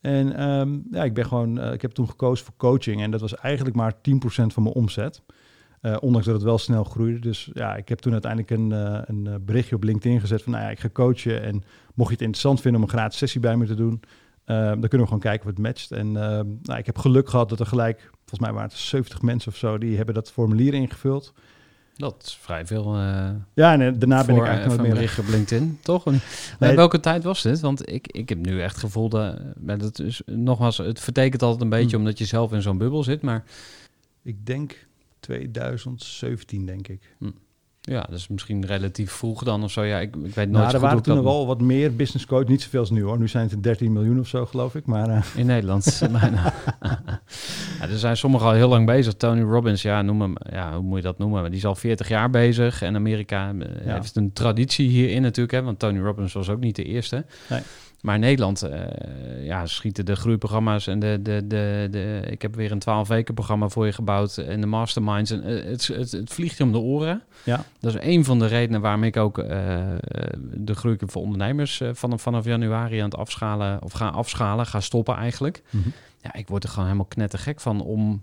[0.00, 3.20] En um, ja, ik ben gewoon, uh, ik heb toen gekozen voor coaching en dat
[3.20, 5.22] was eigenlijk maar 10% van mijn omzet.
[5.80, 7.18] Eh, ondanks dat het wel snel groeide.
[7.18, 10.52] Dus ja, ik heb toen uiteindelijk een, eh, een eh, berichtje op LinkedIn gezet van,
[10.52, 11.42] nou ja, ik ga coachen.
[11.42, 11.62] En
[11.94, 14.00] mocht je het interessant vinden om een gratis sessie bij me te doen,
[14.48, 15.90] eh, dan kunnen we gewoon kijken of het matcht.
[15.90, 19.22] En eh, nou, ik heb geluk gehad dat er gelijk, volgens mij waren het 70
[19.22, 21.32] mensen of zo, die hebben dat formulier ingevuld.
[21.98, 24.94] Dat is vrij veel eh Ja, en eh, daarna ben ik eigenlijk nooit een meer...
[24.94, 26.06] berichtje op LinkedIn, toch?
[26.06, 26.20] En,
[26.58, 26.76] Nee.
[26.76, 27.60] welke tijd was dit?
[27.60, 31.62] Want ik, ik heb nu echt het gevoel dat, dat is, nogmaals, het vertekent altijd
[31.62, 31.98] een beetje Hmm.
[31.98, 33.44] omdat je zelf in zo'n bubbel zit, maar
[34.22, 34.86] Ik denk
[35.20, 37.16] 2017, denk ik.
[37.88, 39.82] Ja, dat is misschien relatief vroeg dan of zo.
[39.82, 41.96] Ja, ik, ik weet nooit Nou, goed er waren hoe ik toen wel wat meer
[41.96, 43.18] business coach, niet zoveel als nu hoor.
[43.18, 44.86] Nu zijn het er 13 miljoen of zo, geloof ik.
[44.86, 46.00] Maar eh, In Nederland.
[46.20, 46.52] bijna.
[47.80, 49.14] ja, er zijn sommigen al heel lang bezig.
[49.14, 51.40] Tony Robbins, ja, noem hem, ja, hoe moet je dat noemen?
[51.40, 52.82] Maar die is al 40 jaar bezig.
[52.82, 53.94] En Amerika eh, Ja.
[53.94, 55.56] heeft een traditie hierin natuurlijk.
[55.56, 57.24] Hè, want Tony Robbins was ook niet de eerste.
[57.48, 57.60] Nee.
[58.00, 62.22] Maar in Nederland eh, ja, schieten de groeiprogramma's en de, de, de, de...
[62.30, 64.36] Ik heb weer een 12 weken programma voor je gebouwd.
[64.36, 65.30] En de masterminds.
[65.30, 67.22] En, eh, het, het, het vliegt je om de oren.
[67.44, 69.78] ja, Dat is een van de redenen waarom ik ook eh,
[70.54, 75.14] de groei voor ondernemers vanaf, vanaf januari aan het afschalen, of ga afschalen, ga stoppen
[75.16, 75.62] eigenlijk.
[75.70, 75.88] Mhm.
[76.22, 78.22] Ja, ik word er gewoon helemaal knettergek van om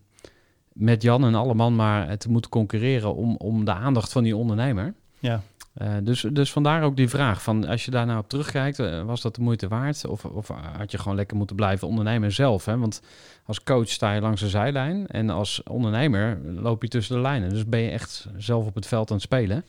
[0.74, 4.36] met Jan en alle man maar te moeten concurreren om, om de aandacht van die
[4.36, 4.94] ondernemer.
[5.20, 5.42] ja.
[5.76, 9.04] Eh, dus, dus vandaar ook die vraag van als je daar nou op terugkijkt, eh,
[9.04, 10.06] was dat de moeite waard?
[10.06, 12.66] Of, of had je gewoon lekker moeten blijven ondernemen zelf?
[12.66, 12.78] Hè?
[12.78, 13.02] Want
[13.46, 17.50] als coach sta je langs de zijlijn en als ondernemer loop je tussen de lijnen.
[17.50, 19.66] Dus ben je echt zelf op het veld aan het spelen.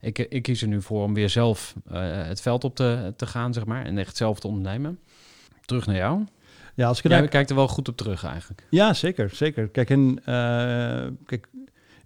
[0.00, 3.26] Ik, ik kies er nu voor om weer zelf eh, het veld op te, te
[3.26, 4.98] gaan, zeg maar, en echt zelf te ondernemen.
[5.64, 6.24] Terug naar jou.
[6.74, 8.66] ja, als ik Jij kijkt er wel goed op terug eigenlijk.
[8.70, 9.68] Ja, zeker, zeker.
[9.68, 10.20] Kijk, en
[11.26, 11.48] kijk,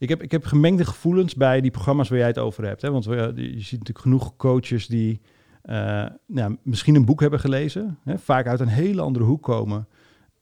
[0.04, 2.82] ik heb, ik heb gemengde gevoelens bij die programma's waar jij het over hebt.
[2.82, 2.90] Hè?
[2.90, 5.20] Want we, je ziet natuurlijk genoeg coaches die
[5.62, 8.18] eh, nou, misschien een boek hebben gelezen, hè?
[8.18, 9.88] vaak uit een hele andere hoek komen.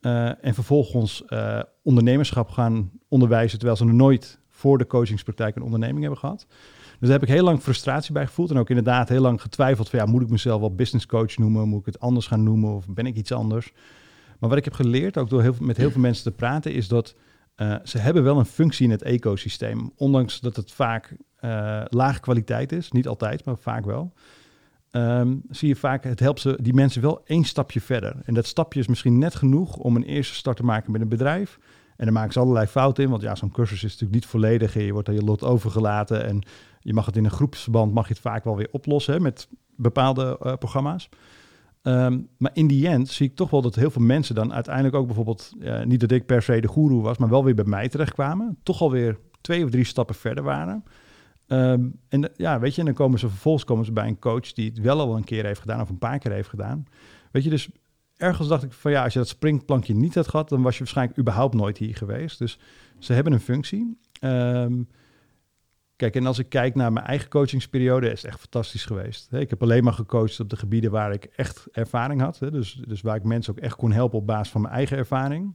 [0.01, 5.62] eh, en vervolgens eh, ondernemerschap gaan onderwijzen, terwijl ze nog nooit voor de coachingspraktijk een
[5.62, 6.46] onderneming hebben gehad.
[6.48, 8.51] Dus daar heb ik heel lang frustratie bij gevoeld.
[8.51, 11.68] En ook inderdaad heel lang getwijfeld van ja, moet ik mezelf wel business coach noemen?
[11.68, 12.75] Moet ik het anders gaan noemen?
[12.75, 13.72] Of ben ik iets anders?
[14.38, 16.88] Maar wat ik heb geleerd, ook door heel, met heel veel mensen te praten, is
[16.88, 17.14] dat
[17.62, 19.92] eh, ze hebben wel een functie in het ecosysteem.
[19.96, 22.92] Ondanks dat het vaak eh lage kwaliteit is.
[22.92, 24.12] Niet altijd, maar vaak wel.
[24.90, 28.16] Ehm, zie je vaak, het helpt ze, die mensen wel één stapje verder.
[28.25, 31.09] En dat stapje is misschien net genoeg om een eerste start te maken met een
[31.09, 31.59] bedrijf.
[31.96, 34.77] En dan maken ze allerlei fouten in, want ja, zo'n cursus is natuurlijk niet volledig.
[34.77, 36.42] en Je wordt aan je lot overgelaten en
[36.81, 39.48] je mag het in een groepsverband, mag je het vaak wel weer oplossen hè, met
[39.77, 41.09] bepaalde eh, programma's.
[41.83, 44.95] Ehm, maar in die end zie ik toch wel dat heel veel mensen dan uiteindelijk
[44.95, 45.53] ook bijvoorbeeld,
[45.85, 48.59] niet dat ik per se de goeroe was, maar wel weer bij mij terechtkwamen.
[48.62, 50.85] Toch alweer twee of drie stappen verder waren.
[51.47, 54.53] Ehm, en ja, weet je, en dan komen ze vervolgens komen ze bij een coach
[54.53, 56.85] die het wel al een keer heeft gedaan of een paar keer heeft gedaan.
[57.31, 57.68] Weet je, dus
[58.16, 60.79] ergens dacht ik van ja, als je dat springplankje niet had gehad, dan was je
[60.79, 62.38] waarschijnlijk überhaupt nooit hier geweest.
[62.38, 62.59] Dus
[62.99, 63.99] ze hebben een functie.
[64.21, 64.83] Ehm,
[65.97, 69.33] kijk, en als ik kijk naar mijn eigen coachingsperiode, is het echt fantastisch geweest.
[69.33, 72.39] Ik heb alleen maar gecoacht op de gebieden waar ik echt ervaring had.
[72.39, 75.55] Dus, dus waar ik mensen ook echt kon helpen op basis van mijn eigen ervaring.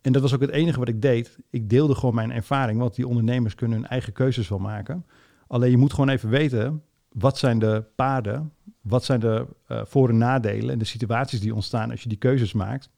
[0.00, 1.38] En dat was ook het enige wat ik deed.
[1.50, 5.06] Ik deelde gewoon mijn ervaring, want die ondernemers kunnen hun eigen keuzes wel maken.
[5.46, 10.08] Alleen je moet gewoon even weten, wat zijn de paden, wat zijn de eh, voor-
[10.08, 12.90] en nadelen en de situaties die ontstaan als je die keuzes maakt.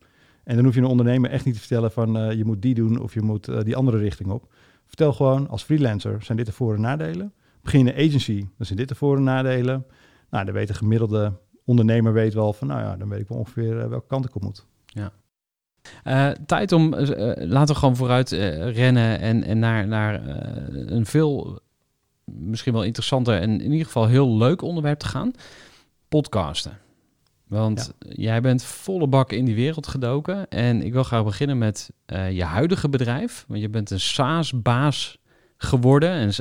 [0.45, 2.75] En dan hoef je een ondernemer echt niet te vertellen van eh, je moet die
[2.75, 4.53] doen of je moet eh, die andere richting op.
[4.87, 7.33] Vertel gewoon als freelancer zijn dit de voor- en nadelen.
[7.63, 9.87] Begin je agency, dan zijn dit de voor- en nadelen.
[10.31, 11.33] Nou, dan weet de gemiddelde
[11.65, 14.35] ondernemer weet wel van nou ja, dan weet ik wel ongeveer eh, welke kant ik
[14.35, 14.67] op moet.
[16.05, 20.29] Eh, tijd om, eh, laten we gewoon vooruit rennen en, en naar, naar
[20.73, 21.61] een veel,
[22.25, 25.33] misschien wel interessanter en in ieder geval heel leuk onderwerp te gaan.
[26.09, 26.79] Podcasten.
[27.49, 30.49] Want jij bent volle bak in die wereld gedoken.
[30.49, 33.45] En ik wil graag beginnen met eh, je huidige bedrijf.
[33.49, 35.19] Want je bent een SaaS-baas
[35.57, 36.11] geworden.
[36.11, 36.33] En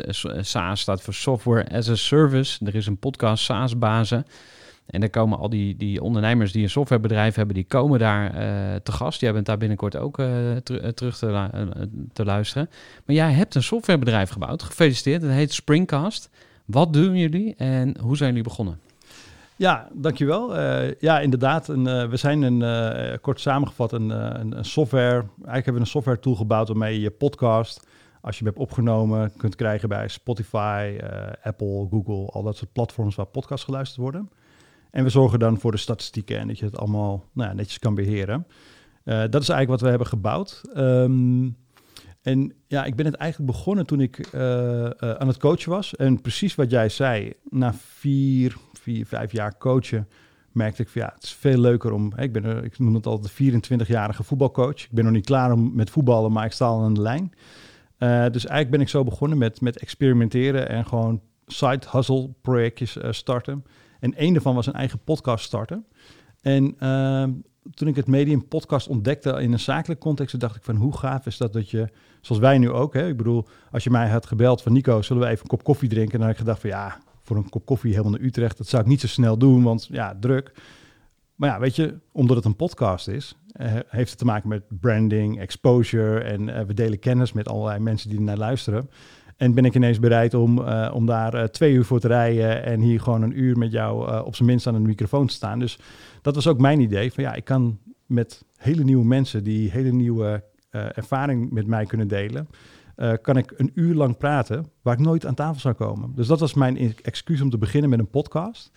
[0.46, 2.66] SaaS staat voor Software as a Service.
[2.66, 4.26] Er is een podcast SaaS-bazen.
[4.86, 8.76] En daar komen al die, die ondernemers die een softwarebedrijf hebben, die komen daar eh,
[8.84, 9.22] te gast.
[9.22, 10.26] Jij bent daar binnenkort ook eh,
[10.64, 11.50] teru- terug te,
[12.14, 12.70] te luisteren.
[13.06, 14.64] Maar jij hebt een softwarebedrijf gebouwd.
[14.64, 15.22] Gefeliciteerd.
[15.22, 16.30] Het heet Springcast.
[16.66, 18.80] Wat doen jullie en hoe zijn jullie begonnen?
[19.58, 20.58] Ja, dankjewel.
[20.58, 21.68] Eh ja, inderdaad.
[21.68, 25.14] Een, eh, we zijn een, eh, kort samengevat een, een, software.
[25.14, 27.88] Eigenlijk hebben we een software tool gebouwd waarmee je je podcast,
[28.22, 30.98] als je hem hebt opgenomen, kunt krijgen bij Spotify,
[31.44, 34.30] Apple, Google, al dat soort platforms waar podcasts geluisterd worden.
[34.92, 37.80] En we zorgen dan voor de statistieken en dat je het allemaal nou, ja, netjes
[37.80, 38.48] kan beheren.
[39.04, 40.62] Eh, dat is eigenlijk wat we hebben gebouwd.
[40.74, 41.50] Ehm,
[42.22, 44.34] en ja, ik ben het eigenlijk begonnen toen ik
[45.00, 45.96] aan het coachen was.
[45.96, 50.08] En precies wat jij zei, na vier, vier, vijf jaar coachen,
[50.52, 52.14] merkte ik van ja, het is veel leuker om.
[52.18, 54.84] Ik, ben er, ik noem het altijd de 24-jarige voetbalcoach.
[54.84, 57.34] Ik ben nog niet klaar om, met voetballen, maar ik sta al aan de lijn.
[57.98, 62.98] Eh, dus eigenlijk ben ik zo begonnen met, met experimenteren en gewoon side hustle projectjes
[62.98, 63.66] eh, starten.
[64.00, 65.86] En één daarvan was een eigen podcast starten.
[66.42, 67.32] En ehm,
[67.72, 71.26] toen ik het medium podcast ontdekte in een zakelijke context, dacht ik van hoe gaaf
[71.26, 71.90] is dat dat je,
[72.22, 75.24] zoals wij nu ook, hè, ik bedoel, als je mij had gebeld van Nico, zullen
[75.24, 76.12] we even een kop koffie drinken?
[76.12, 78.84] Dan had ik gedacht van ja, voor een kop koffie helemaal naar Utrecht, dat zou
[78.84, 80.52] ik niet zo snel doen, want ja, druk.
[81.36, 84.64] Maar ja, weet je, omdat het een podcast is, eh, heeft het te maken met
[84.80, 88.90] branding, exposure en eh, we delen kennis met allerlei mensen die naar luisteren.
[89.38, 92.80] En ben ik ineens bereid om, eh, om daar twee uur voor te rijden en
[92.80, 95.60] hier gewoon een uur met jou op zijn minst aan een microfoon te staan.
[95.60, 95.80] Dus
[96.22, 99.92] dat was ook mijn idee van ja, ik kan met hele nieuwe mensen die hele
[99.92, 102.48] nieuwe ervaring met mij kunnen delen,
[102.96, 106.12] eh, kan ik een uur lang praten waar ik nooit aan tafel zou komen.
[106.16, 108.72] Dus dat was mijn excuus om te beginnen met een podcast.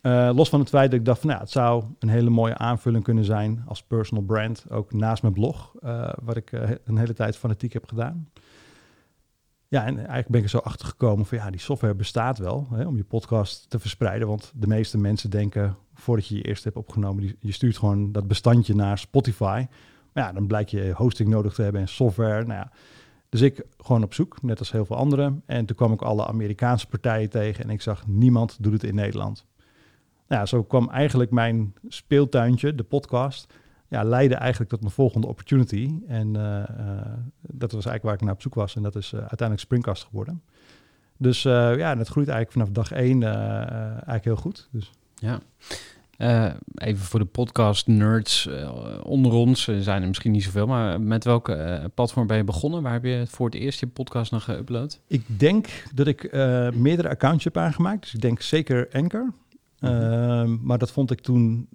[0.00, 2.56] Eh, los van het feit dat ik dacht van nou, het zou een hele mooie
[2.56, 6.52] aanvulling kunnen zijn als personal brand, ook naast mijn blog, eh, wat ik
[6.84, 8.28] een hele tijd fanatiek heb gedaan.
[9.68, 12.66] Ja, en eigenlijk ben ik er zo achter gekomen van ja, die software bestaat wel
[12.70, 14.28] hè, om je podcast te verspreiden.
[14.28, 18.12] Want de meeste mensen denken, voordat je je eerst hebt opgenomen, die- je stuurt gewoon
[18.12, 19.66] dat bestandje naar Spotify.
[20.12, 22.44] Maar ja, dan blijkt je hosting nodig te hebben en software.
[22.44, 22.72] Nou ja,
[23.32, 25.42] dus ik gewoon op zoek, net als heel veel anderen.
[25.46, 28.94] En toen kwam ik alle Amerikaanse partijen tegen en ik zag niemand doet het in
[28.94, 29.46] Nederland.
[30.28, 33.54] Nou ja, zo kwam eigenlijk mijn speeltuintje, de podcast,
[33.88, 35.90] ja, leidde eigenlijk tot mijn volgende opportunity.
[36.06, 36.66] En eh, eh,
[37.40, 38.76] dat was eigenlijk waar ik naar op zoek was.
[38.76, 40.42] En dat is eh, uiteindelijk Springcast geworden.
[41.16, 44.68] Dus ja, en het groeit eigenlijk vanaf dag één eigenlijk heel goed.
[44.70, 45.40] Dus Ja.
[46.16, 50.66] Eh, even voor de podcast nerds eh, onder ons, er zijn er misschien niet zoveel,
[50.66, 52.82] maar met welke eh, platform ben je begonnen?
[52.82, 55.00] Waar heb je voor het eerst je podcast nog geüpload?
[55.06, 56.32] ik denk dat ik
[56.74, 58.02] meerdere accounts heb aangemaakt.
[58.02, 59.32] Dus ik denk zeker Anchor.
[59.78, 61.68] Ehm, maar dat vond ik toen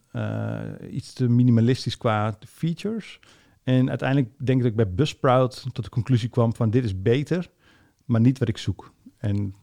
[0.92, 3.20] iets te minimalistisch qua features.
[3.64, 7.02] En uiteindelijk denk ik dat ik bij Buzzsprout tot de conclusie kwam van dit is
[7.02, 7.50] beter,
[8.06, 8.94] maar niet wat ik zoek.
[9.18, 9.56] En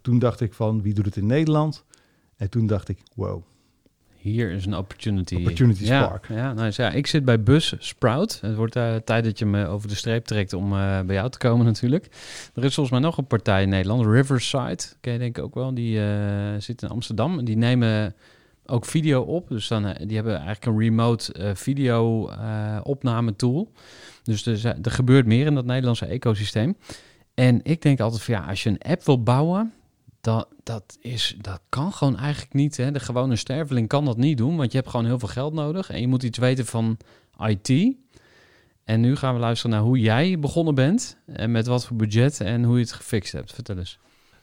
[0.00, 1.84] toen dacht ik van wie doet het in Nederland?
[2.36, 3.42] En toen dacht ik, wow,
[4.22, 5.34] Hier is een opportunity.
[5.34, 6.28] Opportunity ja, spark.
[6.28, 8.38] Ja, nou, ja, ik zit bij Bus Sprout.
[8.40, 11.30] Het wordt eh, tijd dat je me over de streep trekt om eh, bij jou
[11.30, 12.04] te komen natuurlijk.
[12.54, 14.82] Er is volgens mij nog een partij in Nederland, Riverside.
[15.00, 15.74] Ken je denk ik ook wel.
[15.74, 16.06] Die eh,
[16.58, 17.38] zit in Amsterdam.
[17.38, 18.14] En die nemen
[18.66, 19.48] ook video op.
[19.48, 22.30] Dus dan, die hebben eigenlijk een remote video
[22.82, 23.72] opname tool.
[24.22, 26.76] Dus er, er gebeurt meer in dat Nederlandse ecosysteem.
[27.34, 29.72] En ik denk altijd van ja, als je een app wil bouwen,
[30.22, 32.76] dat, dat, is, dat kan gewoon eigenlijk niet.
[32.76, 32.90] Hè?
[32.90, 35.90] De gewone sterveling kan dat niet doen, want je hebt gewoon heel veel geld nodig.
[35.90, 36.96] En je moet iets weten van
[37.46, 37.96] IT.
[38.84, 41.16] En nu gaan we luisteren naar hoe jij begonnen bent.
[41.26, 43.52] En met wat voor budget en hoe je het gefixt hebt.
[43.52, 43.98] Vertel eens.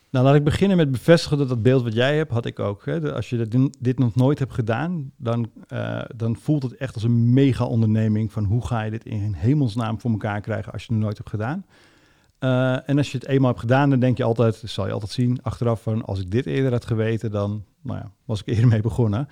[0.09, 2.85] Nou, laat ik beginnen met bevestigen dat dat beeld wat jij hebt, had ik ook.
[2.85, 3.13] Hè.
[3.13, 7.33] Als je dit, nog nooit hebt gedaan, dan, eh, dan voelt het echt als een
[7.33, 11.01] mega onderneming van hoe ga je dit in hemelsnaam voor elkaar krijgen als je het
[11.01, 11.65] nooit hebt gedaan.
[12.39, 15.11] Eh, en als je het eenmaal hebt gedaan, dan denk je altijd, zal je altijd
[15.11, 18.67] zien achteraf van als ik dit eerder had geweten, dan nou ja, was ik eerder
[18.67, 19.27] mee begonnen.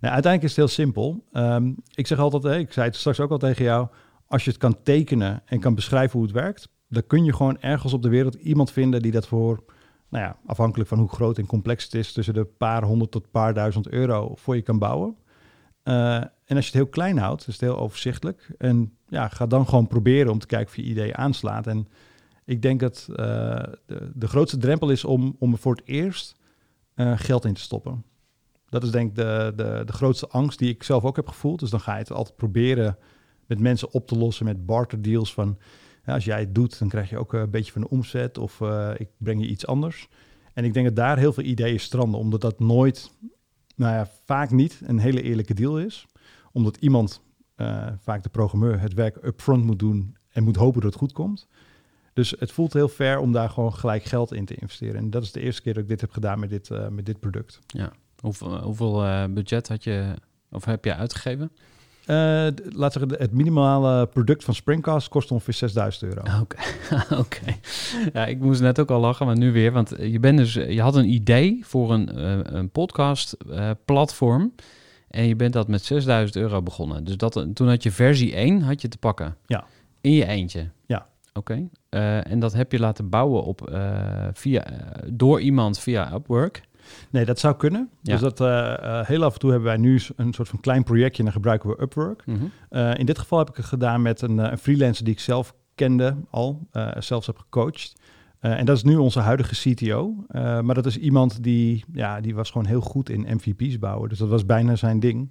[0.00, 1.24] Nou, uiteindelijk is het heel simpel.
[1.32, 3.88] Ehm, ik zeg altijd, ik zei het straks ook al tegen jou,
[4.26, 7.60] als je het kan tekenen en kan beschrijven hoe het werkt, dan kun je gewoon
[7.60, 9.64] ergens op de wereld iemand vinden die dat voor
[10.08, 13.30] nou ja, afhankelijk van hoe groot en complex het is, tussen de paar honderd tot
[13.30, 15.16] paar duizend euro voor je kan bouwen.
[15.82, 18.54] Eh, en als je het heel klein houdt, is het heel overzichtelijk.
[18.58, 21.66] En ja, ga dan gewoon proberen om te kijken of je idee aanslaat.
[21.66, 21.88] En
[22.44, 23.16] ik denk dat eh,
[23.86, 26.34] de, de grootste drempel is om, om er voor het eerst
[26.94, 28.04] eh, geld in te stoppen.
[28.68, 31.60] Dat is denk ik de, de, de grootste angst die ik zelf ook heb gevoeld.
[31.60, 32.98] Dus dan ga je het altijd proberen
[33.46, 35.58] met mensen op te lossen met barter deals van...
[36.04, 38.60] Ja, als jij het doet, dan krijg je ook een beetje van de omzet of
[38.60, 40.08] eh, ik breng je iets anders.
[40.52, 43.10] En ik denk dat daar heel veel ideeën stranden, omdat dat nooit,
[43.76, 46.06] nou ja, vaak niet een hele eerlijke deal is.
[46.52, 47.22] Omdat iemand,
[48.00, 51.48] vaak de programmeur, het werk upfront moet doen en moet hopen dat het goed komt.
[52.12, 54.96] Dus het voelt heel fair om daar gewoon gelijk geld in te investeren.
[54.96, 57.06] En dat is de eerste keer dat ik dit heb gedaan met dit, eh, met
[57.06, 57.58] dit product.
[58.20, 60.14] Hoeveel, hoeveel eh, budget had je,
[60.50, 61.50] of heb je uitgegeven?
[62.06, 66.40] Eh, laat zeggen, het minimale product van Springcast kost ongeveer 6000 euro.
[66.40, 66.56] Oké,
[67.22, 67.54] oké.
[68.12, 69.72] Ja, ik moest net ook al lachen, maar nu weer.
[69.72, 74.54] Want je, bent dus, je had een idee voor een, eh, een podcast eh, platform.
[75.08, 77.04] En je bent dat met 6000 euro begonnen.
[77.04, 79.36] Dus dat, toen had je versie 1 had je te pakken.
[79.46, 79.64] Ja.
[80.00, 80.70] In je eentje.
[80.86, 81.06] Ja.
[81.32, 81.68] Oké.
[81.92, 86.62] Eh, en dat heb je laten bouwen op, eh, via, eh, door iemand via Upwork.
[87.10, 87.88] Nee, dat zou kunnen.
[88.02, 88.12] Ja.
[88.12, 88.38] Dus dat
[89.06, 91.68] heel af en toe hebben wij nu een soort van klein projectje en dan gebruiken
[91.68, 92.26] we Upwork.
[92.26, 92.44] Mhm.
[92.96, 96.16] In dit geval heb ik het gedaan met een, een freelancer die ik zelf kende
[96.30, 96.68] al,
[96.98, 98.00] zelfs heb gecoacht.
[98.40, 100.14] En dat is nu onze huidige CTO.
[100.62, 104.08] Maar dat is iemand die, ja, die was gewoon heel goed in MVP's bouwen.
[104.08, 105.28] Dus dat was bijna zijn ding.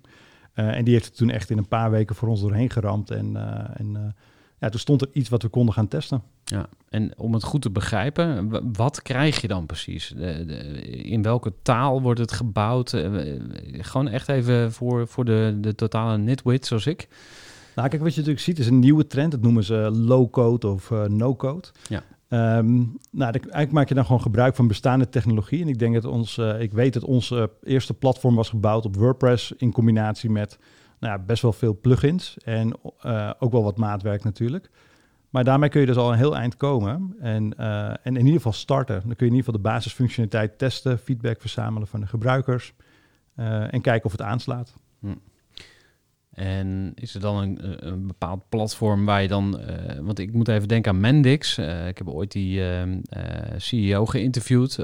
[0.54, 3.12] En die heeft het toen echt in een paar weken voor ons doorheen geramd.
[3.12, 3.36] En,
[3.78, 4.16] en
[4.62, 6.24] ja, toen stond er iets wat we konden gaan testen.
[6.44, 10.14] Ja, en om het goed te begrijpen, wat krijg je dan precies?
[10.18, 12.94] De- de- in welke taal wordt het gebouwd?
[12.94, 13.10] Eh,
[13.72, 17.08] gewoon echt even voor, voor de, de totale nitwit zoals ik.
[17.76, 19.32] Nou, kijk, wat je natuurlijk ziet is een nieuwe trend.
[19.32, 21.68] Dat noemen ze low-code of eh, no-code.
[21.90, 22.04] Ja.
[22.28, 22.76] Ehm,
[23.12, 25.62] nou, eigenlijk maak je dan gewoon gebruik van bestaande technologie.
[25.62, 28.86] En ik denk dat ons, eh, ik weet dat ons eh, eerste platform was gebouwd
[28.86, 30.58] op WordPress in combinatie met
[31.02, 34.70] nou ja, best wel veel plugins en eh, ook wel wat maatwerk natuurlijk.
[35.32, 38.34] Maar daarmee kun je dus al een heel eind komen en, eh, en in ieder
[38.34, 38.96] geval starten.
[38.96, 42.74] Dan kun je in ieder geval de basisfunctionaliteit testen, feedback verzamelen van de gebruikers
[43.36, 44.74] eh, en kijken of het aanslaat.
[46.32, 49.62] En is er dan een, een bepaald platform waar je dan...
[50.02, 51.58] want ik moet even denken aan Mendix.
[51.58, 54.76] Ik heb ooit die ehm, eh, CEO geïnterviewd,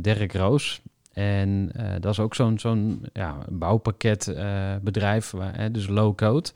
[0.00, 0.82] Derek Roos.
[1.12, 6.50] En eh, dat is ook zo'n zo'n ja, bouwpakketbedrijf, waar, hè, dus low-code.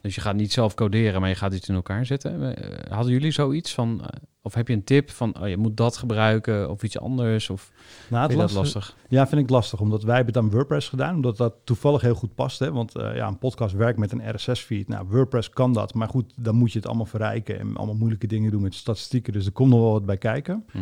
[0.00, 2.56] Dus je gaat niet zelf coderen, maar je gaat iets in elkaar zetten.
[2.56, 4.00] Eh, hadden jullie zoiets van...
[4.00, 4.06] eh,
[4.42, 7.50] of heb je een tip van, oh, je moet dat gebruiken of iets anders?
[7.50, 7.72] Of
[8.08, 8.96] Nou, vind je dat lastig?
[9.08, 12.14] Ja, vind ik lastig, omdat wij hebben het aan WordPress gedaan, omdat dat toevallig heel
[12.14, 12.58] goed past.
[12.58, 12.72] Hè?
[12.72, 14.88] Want eh, ja, een podcast werkt met een RSS-feed.
[14.88, 18.26] Nou, WordPress kan dat, maar goed, dan moet je het allemaal verrijken en allemaal moeilijke
[18.26, 19.32] dingen doen met statistieken.
[19.32, 20.64] Dus er komt nog wel wat bij kijken.
[20.72, 20.78] Hm.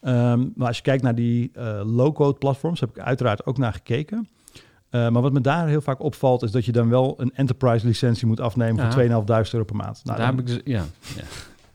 [0.00, 3.72] Ehm, maar als je kijkt naar die eh, low-code platforms, heb ik uiteraard ook naar
[3.72, 4.28] gekeken.
[4.90, 7.86] Eh, maar wat me daar heel vaak opvalt, is dat je dan wel een enterprise
[7.86, 8.82] licentie moet afnemen Ja.
[8.90, 10.00] voor 2.500 euro per maand.
[10.04, 10.84] Nou, Daar dan- heb ik dus, ja,
[11.16, 11.22] ja.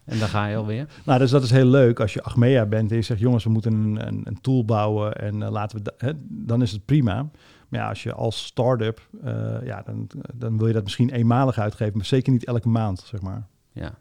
[0.05, 0.88] En dan ga je alweer.
[1.05, 3.49] nou, dus dat is heel leuk als je Achmea bent en je zegt, jongens, we
[3.49, 7.15] moeten een, een, een tool bouwen en eh, laten we, hè, dan is het prima.
[7.69, 9.07] Maar ja, als je als start-up,
[9.63, 13.21] ja, dan, dan wil je dat misschien eenmalig uitgeven, maar zeker niet elke maand, zeg
[13.21, 13.47] maar.
[13.71, 13.91] Ja.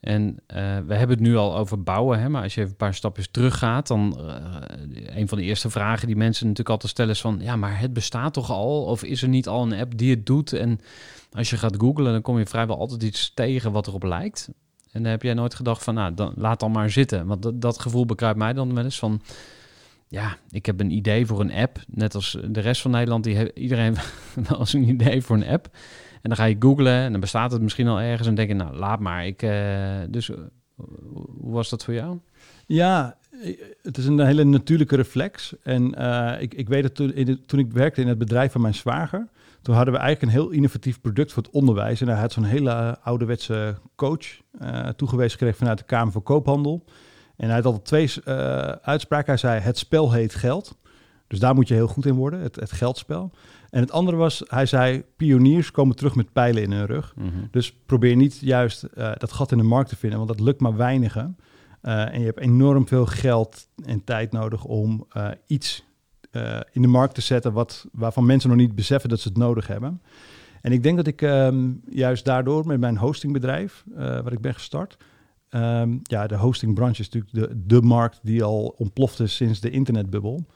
[0.00, 2.78] En eh, we hebben het nu al over bouwen, hè, maar als je even een
[2.78, 7.12] paar stapjes teruggaat, dan eh, een van de eerste vragen die mensen natuurlijk altijd stellen
[7.12, 8.84] is van, ja, maar het bestaat toch al?
[8.84, 10.52] Of is er niet al een app die het doet?
[10.52, 10.80] En
[11.32, 14.48] als je gaat googlen, dan kom je vrijwel altijd iets tegen wat erop lijkt.
[14.92, 17.26] En dan heb jij nooit gedacht van, nou, dan, laat dan maar zitten.
[17.26, 19.22] Want dat, gevoel bekruipt mij dan wel eens van,
[20.08, 21.78] ja, ik heb een idee voor een app.
[21.86, 23.94] Net als de rest van Nederland, die iedereen
[24.48, 25.68] wel eens een idee voor een app.
[26.22, 28.54] En dan ga je googlen en dan bestaat het misschien al ergens en denk je,
[28.54, 29.26] nou, laat maar.
[29.26, 30.36] Ik, eh, dus eh,
[31.40, 32.18] hoe was dat voor jou?
[32.66, 35.54] Ja, eh, het is een hele natuurlijke reflex.
[35.62, 35.84] En
[36.40, 39.28] ik, ik weet het toen, in toen ik werkte in het bedrijf van mijn zwager,
[39.62, 42.00] toen hadden we eigenlijk een heel innovatief product voor het onderwijs.
[42.00, 44.26] En hij had zo'n hele ouderwetse coach
[44.96, 46.84] toegewezen gekregen vanuit de Kamer van Koophandel.
[47.36, 48.24] En hij had altijd twee
[48.82, 49.26] uitspraken.
[49.26, 50.76] Hij zei, het spel heet geld.
[51.28, 53.32] Dus daar moet je heel goed in worden, het, het geldspel.
[53.70, 57.14] En het andere was, hij zei, pioniers komen terug met pijlen in hun rug.
[57.50, 60.60] Dus probeer niet juist eh, dat gat in de markt te vinden, want dat lukt
[60.60, 61.36] maar weinigen.
[61.80, 65.86] Eh, en je hebt enorm veel geld en tijd nodig om eh, iets
[66.72, 69.66] in de markt te zetten wat, waarvan mensen nog niet beseffen dat ze het nodig
[69.66, 70.02] hebben.
[70.60, 74.96] En ik denk dat ik ehm, juist daardoor met mijn hostingbedrijf, waar ik ben gestart,
[75.48, 79.70] ehm, ja, de hostingbranche is natuurlijk de, de markt die al ontploft is sinds de
[79.70, 80.46] internetbubbel.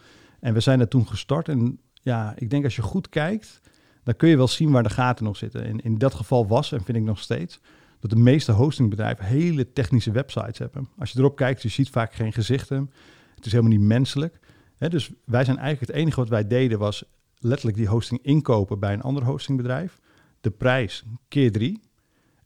[0.40, 1.48] En we zijn daar toen gestart.
[1.48, 3.60] En ja, ik denk als je goed kijkt,
[4.02, 5.64] dan kun je wel zien waar de gaten nog zitten.
[5.64, 7.60] En in dat geval was, en vind ik nog steeds,
[8.00, 10.88] dat de meeste hostingbedrijven hele technische websites hebben.
[10.98, 12.90] Als je erop kijkt, je ziet vaak geen gezichten.
[13.34, 14.40] Het is helemaal niet menselijk.
[14.78, 17.04] Dus wij zijn eigenlijk het enige wat wij deden was
[17.38, 20.00] letterlijk die hosting inkopen bij een ander hostingbedrijf.
[20.40, 21.80] De prijs keer drie.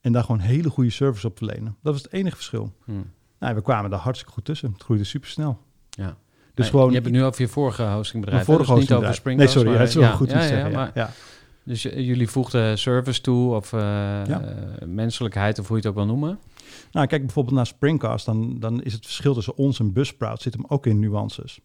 [0.00, 1.76] En daar gewoon hele goede service op verlenen.
[1.82, 2.72] Dat was het enige verschil.
[2.84, 2.92] Hm.
[3.38, 4.72] Nou, we kwamen daar hartstikke goed tussen.
[4.72, 5.61] Het groeide super snel.
[5.90, 6.16] Ja.
[6.57, 8.46] Dus gewoon Je hebt het nu over je vorige hostingbedrijf.
[8.46, 9.14] mijn vorige Dus niet over.
[9.14, 9.54] Springcast.
[9.54, 10.70] Nee, sorry, ja, dat is wel ja, goed ja, zeggen.
[10.70, 11.11] Ja, maar- ja.
[11.64, 14.40] Dus j- jullie voegden service toe of eh, eh,
[14.86, 16.38] menselijkheid of hoe je het ook wil noemen.
[16.92, 20.52] Nou, kijk bijvoorbeeld naar Springcast, dan, dan is het verschil tussen ons en Buzzsprout zit
[20.54, 21.61] hem ook in nuances.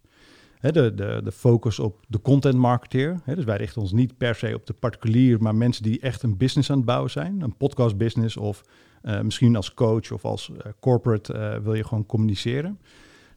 [0.59, 3.19] De, de, de focus op de content marketeer.
[3.25, 6.37] Dus wij richten ons niet per se op de particulier, maar mensen die echt een
[6.37, 7.41] business aan het bouwen zijn.
[7.41, 8.63] Een podcast business of
[9.01, 12.79] eh, misschien als coach of als eh, corporate eh, wil je gewoon communiceren.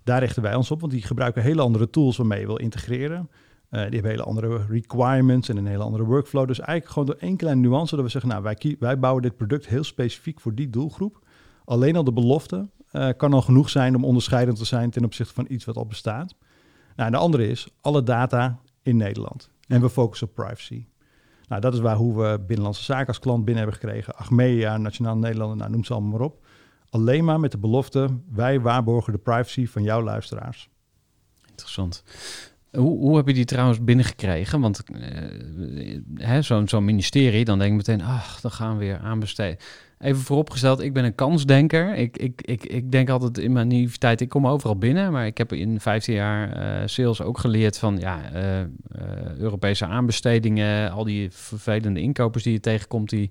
[0.05, 3.30] Daar richten wij ons op, want die gebruiken hele andere tools waarmee je wil integreren.
[3.68, 6.46] Eh, die hebben hele andere requirements en een hele andere workflow.
[6.46, 9.36] Dus eigenlijk gewoon door één kleine nuance dat we zeggen, nou, wij, wij bouwen dit
[9.36, 11.18] product heel specifiek voor die doelgroep.
[11.64, 15.34] Alleen al de belofte eh, kan al genoeg zijn om onderscheidend te zijn ten opzichte
[15.34, 16.34] van iets wat al bestaat.
[16.96, 19.50] Nou, en de andere is alle data in Nederland.
[19.68, 20.86] En we focussen op privacy.
[21.48, 24.16] Nou, dat is waar hoe we Binnenlandse Zaken als klant binnen hebben gekregen.
[24.16, 26.46] Achmea, Nationaal Nederlanden, nou, noem ze allemaal maar op.
[26.95, 30.68] Alleen maar met de belofte, wij waarborgen de privacy van jouw luisteraars.
[31.49, 32.05] Interessant.
[32.72, 34.61] Hoe, hoe heb je die trouwens binnengekregen?
[34.61, 34.82] Want
[36.14, 39.57] hè, zo'n ministerie, dan denk ik meteen, ach, dan gaan we weer aanbesteden.
[39.99, 41.95] Even vooropgesteld, ik ben een kansdenker.
[41.95, 45.12] Ik, ik, ik, ik denk altijd in mijn naïviteit, ik kom overal binnen.
[45.12, 48.61] Maar ik heb in 15 jaar eh, sales ook geleerd van ja, eh,
[49.38, 50.90] Europese aanbestedingen.
[50.90, 53.30] Al die vervelende inkopers die je tegenkomt, die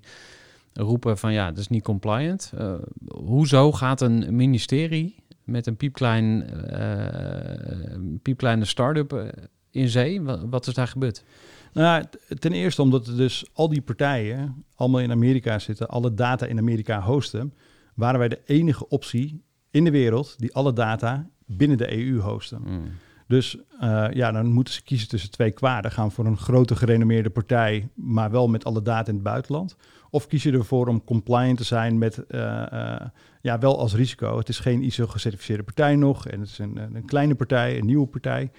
[0.74, 2.52] roepen van ja, dat is niet compliant.
[2.58, 2.74] Uh,
[3.08, 9.34] hoezo gaat een ministerie met een piepklein, uh, piepkleine start-up
[9.70, 10.22] in zee?
[10.22, 11.24] Wat, wat, is daar gebeurd?
[11.72, 12.04] Nou,
[12.38, 16.58] ten eerste omdat er dus al die partijen allemaal in Amerika zitten, alle data in
[16.58, 17.54] Amerika hosten,
[17.94, 22.62] waren wij de enige optie in de wereld die alle data binnen de EU hosten.
[22.64, 22.82] Mm.
[23.26, 25.90] Dus uh, ja, dan moeten ze kiezen tussen twee kwaden.
[25.90, 29.76] Gaan voor een grote gerenommeerde partij, maar wel met alle data in het buitenland.
[30.14, 32.40] Of kies je ervoor om compliant te zijn met, uh,
[32.72, 32.96] uh,
[33.40, 34.38] ja, wel als risico.
[34.38, 38.06] Het is geen ISO-gecertificeerde partij nog en het is een, een kleine partij, een nieuwe
[38.06, 38.50] partij.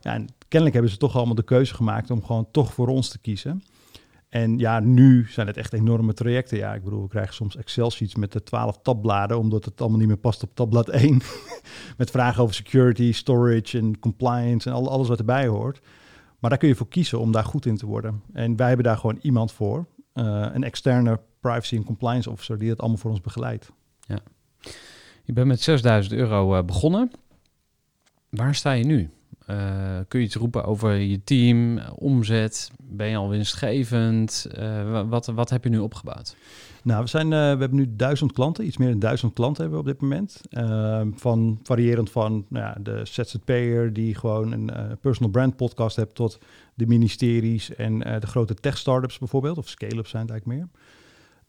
[0.00, 3.08] Ja, en kennelijk hebben ze toch allemaal de keuze gemaakt om gewoon toch voor ons
[3.08, 3.62] te kiezen.
[4.28, 6.58] En ja, nu zijn het echt enorme trajecten.
[6.58, 10.08] Ja, ik bedoel, we krijgen soms Excel-sheets met de twaalf tabbladen, omdat het allemaal niet
[10.08, 11.20] meer past op tabblad 1.
[11.96, 15.80] met vragen over security, storage en compliance en alles wat erbij hoort.
[16.38, 18.22] Maar daar kun je voor kiezen om daar goed in te worden.
[18.32, 22.78] En wij hebben daar gewoon iemand voor, een externe privacy en compliance officer, die dat
[22.78, 23.72] allemaal voor ons begeleidt.
[24.06, 24.18] Ja.
[25.24, 27.10] Je bent met 6000 euro uh, begonnen.
[28.28, 29.10] Waar sta je nu?
[29.50, 32.70] Uh, kun je iets roepen over je team, omzet?
[32.82, 34.46] Ben je al winstgevend?
[34.58, 36.36] Uh, wat, wat heb je nu opgebouwd?
[36.82, 39.82] Nou, we, zijn, uh, we hebben nu duizend klanten, iets meer dan duizend klanten hebben
[39.82, 40.40] we op dit moment.
[40.50, 46.14] Ehm, van variërend van nou ja, de ZZP'er die gewoon een personal brand podcast hebt,
[46.14, 46.38] tot
[46.74, 50.68] de ministeries en de grote tech startups bijvoorbeeld, of scale-ups zijn het eigenlijk meer.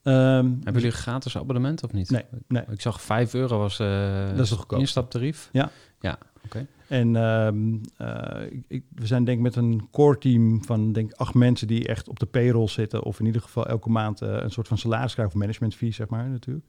[0.04, 2.10] Um, Hebben jullie een gratis abonnement of niet?
[2.10, 2.64] Nee, nee.
[2.70, 5.50] Ik zag 5 euro was uh, dat is het instaptarief.
[5.52, 5.72] Ja.
[6.00, 6.68] Ja, oké.
[6.88, 11.18] En um, uh, ik, we zijn denk ik met een core team van denk ik
[11.18, 13.04] acht mensen die echt op de payroll zitten.
[13.04, 15.92] Of in ieder geval elke maand uh, een soort van salaris krijgen of management fee,
[15.92, 16.66] zeg maar natuurlijk.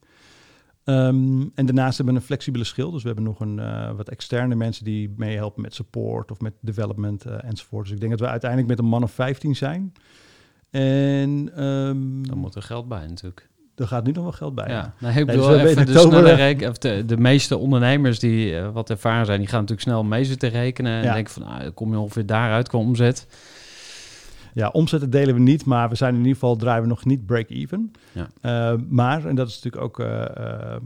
[0.85, 2.91] Um, en daarnaast hebben we een flexibele schil.
[2.91, 6.53] Dus we hebben nog een uh, wat externe mensen die meehelpen met support of met
[6.61, 7.85] development enzovoort.
[7.85, 9.93] Dus ik denk dat we uiteindelijk met een man of 15 zijn.
[10.71, 13.49] En um, dan moet er geld bij natuurlijk.
[13.75, 14.69] Er gaat nu nog wel geld bij.
[14.69, 18.53] Ja, nou, ik bedoel, nee, dus de, snelle reken, of de, de meeste ondernemers die
[18.53, 21.13] uh, wat ervaren zijn, die gaan natuurlijk snel mee zitten rekenen en ja.
[21.13, 23.27] denken van, nou, kom je ongeveer daaruit qua omzet.
[24.55, 27.27] Ja, omzetten delen we niet, maar we zijn in ieder geval draaien we nog niet
[27.27, 27.93] break-even.
[28.13, 28.73] Ja.
[28.75, 30.77] Uh, maar, en dat is natuurlijk ook, uh,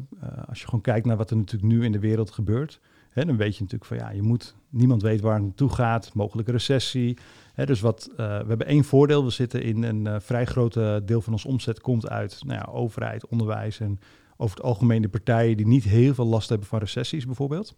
[0.48, 3.36] als je gewoon kijkt naar wat er natuurlijk nu in de wereld gebeurt, hè, dan
[3.36, 7.18] weet je natuurlijk van, ja, je moet, niemand weet waar het naartoe gaat, mogelijke recessie,
[7.64, 9.24] dus wat, we hebben één voordeel.
[9.24, 13.26] We zitten in een vrij grote deel van ons omzet komt uit nou ja, overheid,
[13.26, 13.98] onderwijs en
[14.36, 17.76] over het algemeen de partijen die niet heel veel last hebben van recessies bijvoorbeeld.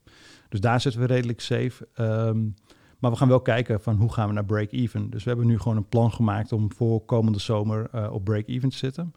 [0.49, 1.89] Dus daar zitten we redelijk safe.
[2.01, 2.55] Um,
[3.01, 5.11] maar we gaan wel kijken van hoe gaan we naar break-even.
[5.11, 8.69] Dus we hebben nu gewoon een plan gemaakt om voor komende zomer uh, op break-even
[8.69, 9.15] te zitten.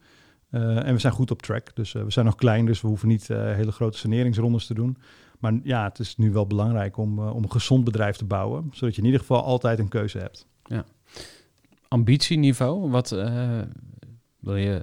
[0.49, 1.75] en we zijn goed op track.
[1.75, 4.97] Dus we zijn nog klein, dus we hoeven niet hele grote saneringsrondes te doen.
[5.39, 8.69] Maar ja, het is nu wel belangrijk om, om een gezond bedrijf te bouwen.
[8.71, 10.47] Zodat je in ieder geval altijd een keuze hebt.
[10.63, 10.85] Ja.
[11.87, 13.09] Ambitieniveau, wat
[14.39, 14.81] wil je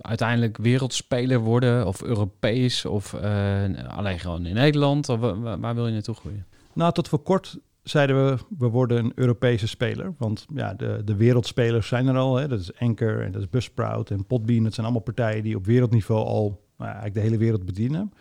[0.00, 5.08] uiteindelijk wereldspeler worden of Europees of uh, alleen gewoon in Nederland?
[5.08, 6.46] Of waar, waar wil je naartoe groeien?
[6.72, 10.14] Nou, tot voor kort zeiden we, we worden een Europese speler.
[10.18, 12.36] Want ja, de, de wereldspelers zijn er al.
[12.36, 12.48] Hè.
[12.48, 14.62] Dat is Anker en dat is Buzzsprout en Podbean.
[14.62, 18.12] Dat zijn allemaal partijen die op wereldniveau al nou, eigenlijk de hele wereld bedienen.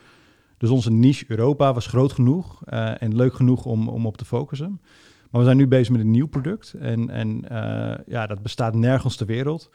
[0.58, 4.26] Dus onze niche Europa was groot genoeg uh, en leuk genoeg om, om op te
[4.26, 4.82] focussen.
[5.30, 6.74] Maar we zijn nu bezig met een nieuw product.
[6.74, 9.70] En, en uh, ja, dat bestaat nergens ter wereld.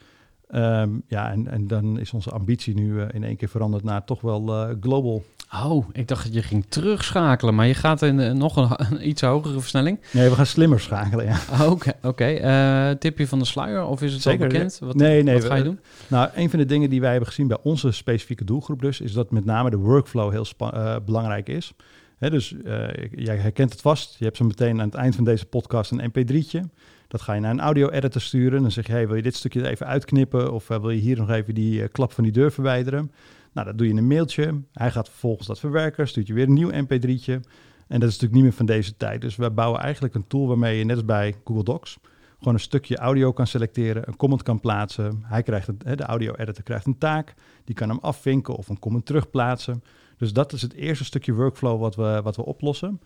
[0.50, 4.04] Um, ja, en, en dan is onze ambitie nu uh, in één keer veranderd naar
[4.04, 5.24] toch wel global.
[5.52, 9.20] Oh, ik dacht dat je ging terugschakelen, maar je gaat in nog een, een, iets
[9.20, 10.00] hogere versnelling.
[10.10, 11.38] Nee, we gaan slimmer schakelen, ja.
[11.52, 12.06] Oké, oké.
[12.06, 12.94] Okay.
[12.96, 14.78] tipje van de sluier, of is het Zeker, al bekend?
[14.82, 15.34] Wat, nee, nee.
[15.34, 15.80] Wat ga je doen?
[16.06, 19.12] Nou, een van de dingen die wij hebben gezien bij onze specifieke doelgroep dus, is
[19.12, 20.46] dat met name de workflow heel
[21.04, 21.72] belangrijk is
[22.18, 24.16] dus uh, jij herkent het vast.
[24.18, 26.60] Je hebt zo meteen aan het eind van deze podcast een mp3'tje.
[27.08, 28.62] Dat ga je naar een audio-editor sturen.
[28.62, 30.52] Dan zeg je, hey, wil je dit stukje even uitknippen?
[30.52, 33.12] Of wil je hier nog even die klap van die deur verwijderen?
[33.58, 34.62] Nou, dat doe je in een mailtje.
[34.72, 37.40] Hij gaat vervolgens dat verwerken, stuurt je weer een nieuw mp3'tje.
[37.88, 39.20] En dat is natuurlijk niet meer van deze tijd.
[39.20, 41.98] Dus we bouwen eigenlijk een tool waarmee je, net als bij Google Docs,
[42.38, 45.22] gewoon een stukje audio kan selecteren, een comment kan plaatsen.
[45.22, 47.34] Hij krijgt het, de audio-editor krijgt een taak,
[47.64, 49.82] die kan hem afvinken of een comment terugplaatsen.
[50.16, 53.00] Dus dat is het eerste stukje workflow wat we, wat we oplossen.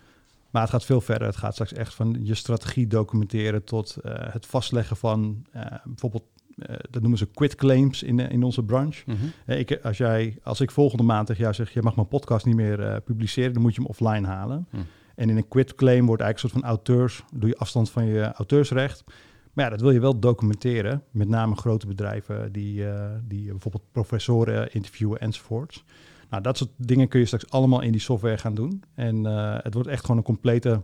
[0.51, 1.27] Maar het gaat veel verder.
[1.27, 6.25] Het gaat straks echt van je strategie documenteren tot uh, het vastleggen van uh, bijvoorbeeld,
[6.57, 9.03] uh, dat noemen ze quit claims in, in onze branche.
[9.07, 9.57] Mm -hmm.
[9.57, 12.55] ik, als, jij, als ik volgende maand tegen jou zeg, je mag mijn podcast niet
[12.55, 14.67] meer publiceren, dan moet je hem offline halen.
[14.71, 14.87] Mm.
[15.15, 18.05] En in een quit claim wordt eigenlijk een soort van auteurs, doe je afstand van
[18.07, 19.05] je auteursrecht.
[19.53, 22.85] Maar ja, dat wil je wel documenteren, met name grote bedrijven die,
[23.29, 25.85] die bijvoorbeeld professoren interviewen enzovoorts.
[26.31, 28.83] Nou, dat soort dingen kun je straks allemaal in die software gaan doen.
[28.95, 29.25] En
[29.63, 30.83] het wordt echt gewoon een complete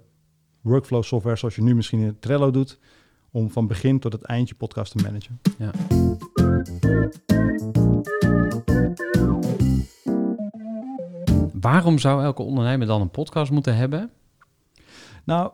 [0.61, 2.79] workflow software zoals je nu misschien in Trello doet,
[3.39, 5.41] om van begin tot het eind je podcast te managen.
[5.59, 5.70] Ja.
[11.61, 14.11] Waarom zou elke ondernemer dan een podcast moeten hebben?
[15.24, 15.53] Nou,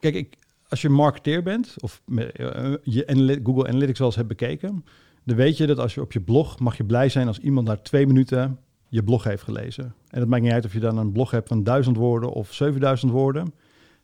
[0.00, 0.36] kijk, ik,
[0.68, 4.84] als je marketeer bent of eh, je Google Analytics wel eens hebt bekeken,
[5.24, 7.66] dan weet je dat als je op je blog mag je blij zijn als iemand
[7.66, 8.58] na twee minuten
[8.88, 9.94] je blog heeft gelezen.
[10.10, 12.52] En het maakt niet uit of je dan een blog hebt van 1000 woorden of
[12.52, 13.52] 7000 woorden.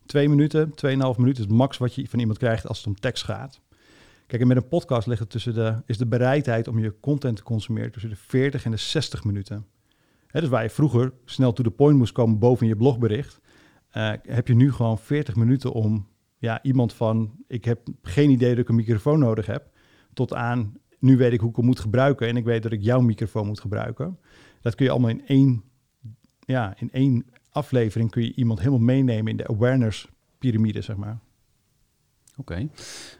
[0.06, 0.74] Twee minuten, 2,5
[1.16, 3.60] minuten is het max wat je van iemand krijgt als het om tekst gaat.
[4.26, 7.36] Kijk, en met een podcast ligt het tussen de, is de bereidheid om je content
[7.36, 9.66] te consumeren tussen de 40 en de 60 minuten.
[10.26, 13.40] Hè, dus waar je vroeger snel to the point moest komen boven je blogbericht,
[13.90, 18.50] eh, heb je nu gewoon 40 minuten om ja, iemand van ik heb geen idee
[18.50, 19.70] dat ik een microfoon nodig heb,
[20.12, 22.82] tot aan nu weet ik hoe ik hem moet gebruiken en ik weet dat ik
[22.82, 24.18] jouw microfoon moet gebruiken.
[24.60, 25.62] Dat kun je allemaal in één,
[26.40, 31.18] ja, in één aflevering kun je iemand helemaal meenemen in de awareness piramide, zeg maar.
[32.36, 32.68] Oké.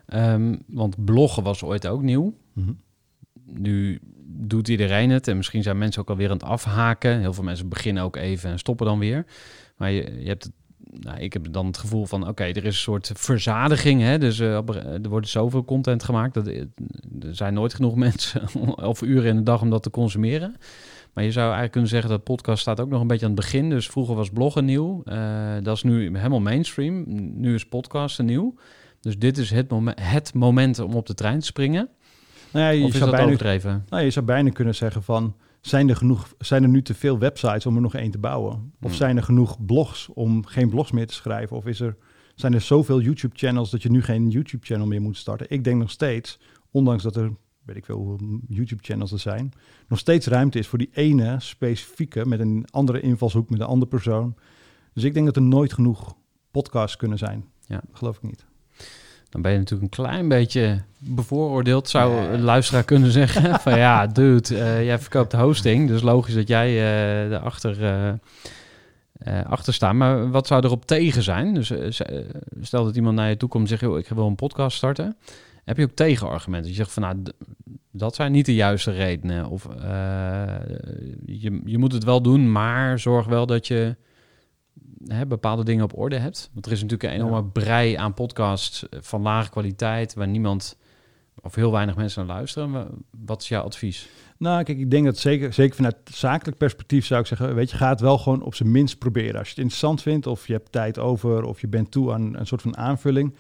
[0.07, 2.35] Ehm, want bloggen was ooit ook nieuw.
[3.47, 7.21] Nu doet iedereen het en misschien zijn mensen ook alweer aan het afhaken.
[7.21, 9.27] Heel veel mensen beginnen ook even en stoppen dan weer.
[9.77, 10.53] Maar je, je hebt het,
[11.05, 14.01] nou, ik heb dan het gevoel van, oké, er is een soort verzadiging.
[14.01, 14.19] Hè?
[14.19, 16.35] Dus eh, op- er wordt zoveel content gemaakt.
[16.35, 16.69] Dat, er
[17.31, 18.43] zijn nooit genoeg mensen
[18.77, 20.57] of uren in de dag om dat te consumeren.
[21.15, 23.41] Maar je zou eigenlijk kunnen zeggen dat podcast staat ook nog een beetje aan het
[23.41, 23.71] begin.
[23.71, 25.03] Dus vroeger was bloggen nieuw.
[25.05, 27.05] Eh, dat is nu helemaal mainstream.
[27.41, 28.55] Nu is podcasten nieuw.
[29.01, 31.89] Dus dit is het, momen- het moment om op de trein te springen.
[32.53, 33.85] Nou ja, je, of is zou dat bijna, overdreven?
[33.89, 37.19] nou, je zou bijna kunnen zeggen van, zijn er, genoeg, zijn er nu te veel
[37.19, 38.53] websites om er nog één te bouwen?
[38.81, 38.93] Of Hmm.
[38.95, 41.57] zijn er genoeg blogs om geen blogs meer te schrijven?
[41.57, 41.97] Of is er,
[42.35, 45.47] zijn er zoveel YouTube-channels dat je nu geen YouTube-channel meer moet starten?
[45.51, 46.39] Ik denk nog steeds,
[46.71, 47.31] ondanks dat er,
[47.65, 49.53] weet ik veel hoeveel YouTube-channels er zijn,
[49.89, 53.91] nog steeds ruimte is voor die ene specifieke met een andere invalshoek, met een andere
[53.91, 54.35] persoon.
[54.93, 56.15] Dus ik denk dat er nooit genoeg
[56.51, 57.45] podcasts kunnen zijn.
[57.67, 57.81] Ja.
[57.87, 58.45] Dat geloof ik niet.
[59.29, 63.61] Dan ben je natuurlijk een klein beetje bevooroordeeld, zou een luisteraar kunnen zeggen.
[63.61, 67.83] van ja, dude, eh, jij verkoopt de hosting, dus logisch dat jij eh erachter
[69.13, 69.95] eh, achter staat.
[69.95, 71.55] Maar wat zou erop tegen zijn?
[71.55, 71.73] Dus
[72.61, 75.17] stel dat iemand naar je toe komt en zegt, joh, ik wil een podcast starten.
[75.65, 76.71] Heb je ook tegenargumenten?
[76.71, 77.23] Je zegt van, nou,
[77.91, 79.47] dat zijn niet de juiste redenen.
[79.49, 80.47] Of eh,
[81.27, 83.97] je, je moet het wel doen, maar zorg wel dat je
[85.07, 86.51] hè, bepaalde dingen op orde hebt.
[86.53, 87.43] Want er is natuurlijk een enorme Ja.
[87.53, 90.77] brei aan podcasts eh, van lage kwaliteit, waar niemand
[91.43, 92.71] of heel weinig mensen naar luisteren.
[92.71, 92.89] Wa-
[93.25, 94.09] Wat is jouw advies?
[94.39, 97.77] Nou, kijk, ik denk dat zeker, zeker vanuit zakelijk perspectief zou ik zeggen, weet je,
[97.77, 99.35] ga het wel gewoon op zijn minst proberen.
[99.39, 102.37] Als je het interessant vindt of je hebt tijd over of je bent toe aan
[102.37, 103.35] een soort van aanvulling,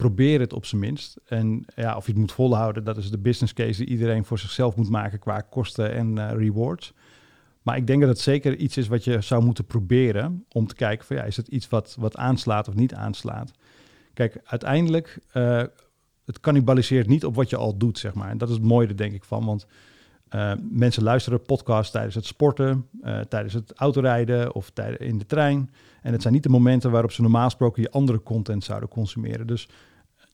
[0.00, 1.16] probeer het op zijn minst.
[1.26, 4.38] En ja, of je het moet volhouden, dat is de business case die iedereen voor
[4.38, 6.92] zichzelf moet maken qua kosten en eh, rewards.
[7.62, 10.74] Maar ik denk dat het zeker iets is wat je zou moeten proberen om te
[10.74, 13.50] kijken van ja, is het iets wat, wat aanslaat of niet aanslaat.
[14.14, 15.62] Kijk, uiteindelijk, eh,
[16.24, 18.30] het cannibaliseert niet op wat je al doet, zeg maar.
[18.30, 19.66] En dat is het mooie denk ik van, want
[20.34, 25.70] uh, mensen luisteren podcasts tijdens het sporten, uh, tijdens het autorijden of in de trein.
[26.02, 29.46] En het zijn niet de momenten waarop ze normaal gesproken je andere content zouden consumeren.
[29.46, 29.68] Dus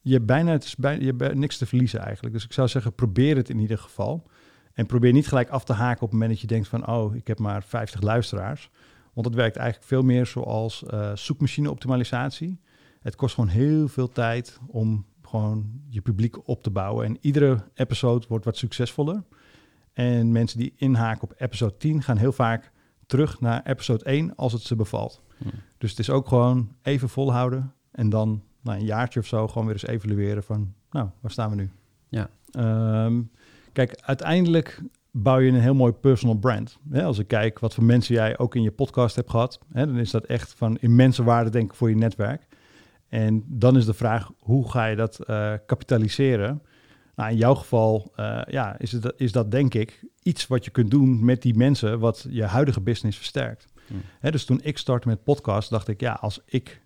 [0.07, 2.33] je hebt bijna, het is bijna, je hebt niks te verliezen eigenlijk.
[2.33, 4.29] Dus ik zou zeggen, probeer het in ieder geval.
[4.73, 7.15] En probeer niet gelijk af te haken op het moment dat je denkt van, oh,
[7.15, 8.69] ik heb maar 50 luisteraars.
[9.13, 12.59] Want het werkt eigenlijk veel meer zoals uh, zoekmachine optimalisatie.
[13.01, 17.05] Het kost gewoon heel veel tijd om gewoon je publiek op te bouwen.
[17.05, 19.23] En iedere episode wordt wat succesvoller.
[19.93, 22.71] En mensen die inhaken op episode 10 gaan heel vaak
[23.05, 25.21] terug naar episode 1 als het ze bevalt.
[25.37, 25.51] Hmm.
[25.77, 29.63] Dus het is ook gewoon even volhouden en dan na een jaartje of zo gewoon
[29.65, 31.69] weer eens evalueren van, nou, waar staan we nu?
[32.09, 32.29] Ja.
[33.05, 33.31] Um,
[33.73, 36.77] kijk, uiteindelijk bouw je een heel mooi personal brand.
[36.93, 39.97] Als ik kijk wat voor mensen jij ook in je podcast hebt gehad, hè, dan
[39.97, 42.47] is dat echt van immense waarde, denk ik, voor je netwerk.
[43.09, 46.61] En dan is de vraag, hoe ga je dat uh, kapitaliseren?
[47.15, 50.71] Nou, in jouw geval uh, ja, is, het, is dat denk ik iets wat je
[50.71, 53.67] kunt doen met die mensen wat je huidige business versterkt.
[54.19, 56.81] Hè, dus toen ik startte met podcast, dacht ik, ja, als ik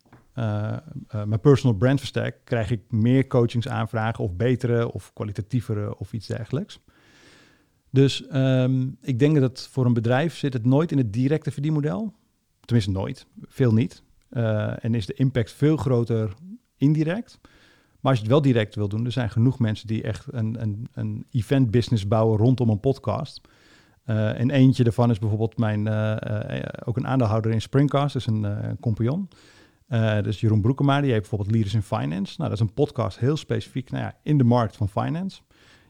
[1.26, 6.80] mijn personal brand versterk, krijg ik meer coachingsaanvragen of betere of kwalitatievere of iets dergelijks.
[7.90, 12.14] Dus um, ik denk dat voor een bedrijf zit het nooit in het directe verdienmodel.
[12.60, 14.04] Tenminste nooit, veel niet.
[14.30, 16.34] Uh, en is de impact veel groter
[16.78, 17.40] indirect.
[18.00, 20.62] Maar als je het wel direct wil doen, er zijn genoeg mensen die echt een,
[20.62, 23.42] een, een event business bouwen rondom een podcast.
[24.06, 25.88] Uh, en eentje daarvan is bijvoorbeeld mijn,
[26.86, 28.80] ook een aandeelhouder in Springcast, is een, een
[29.92, 30.24] compagnon.
[30.24, 32.36] dus Jeroen Broekema, die heeft bijvoorbeeld Leaders in Finance.
[32.38, 35.42] Nou, dat is een podcast heel specifiek nou ja, in de markt van finance.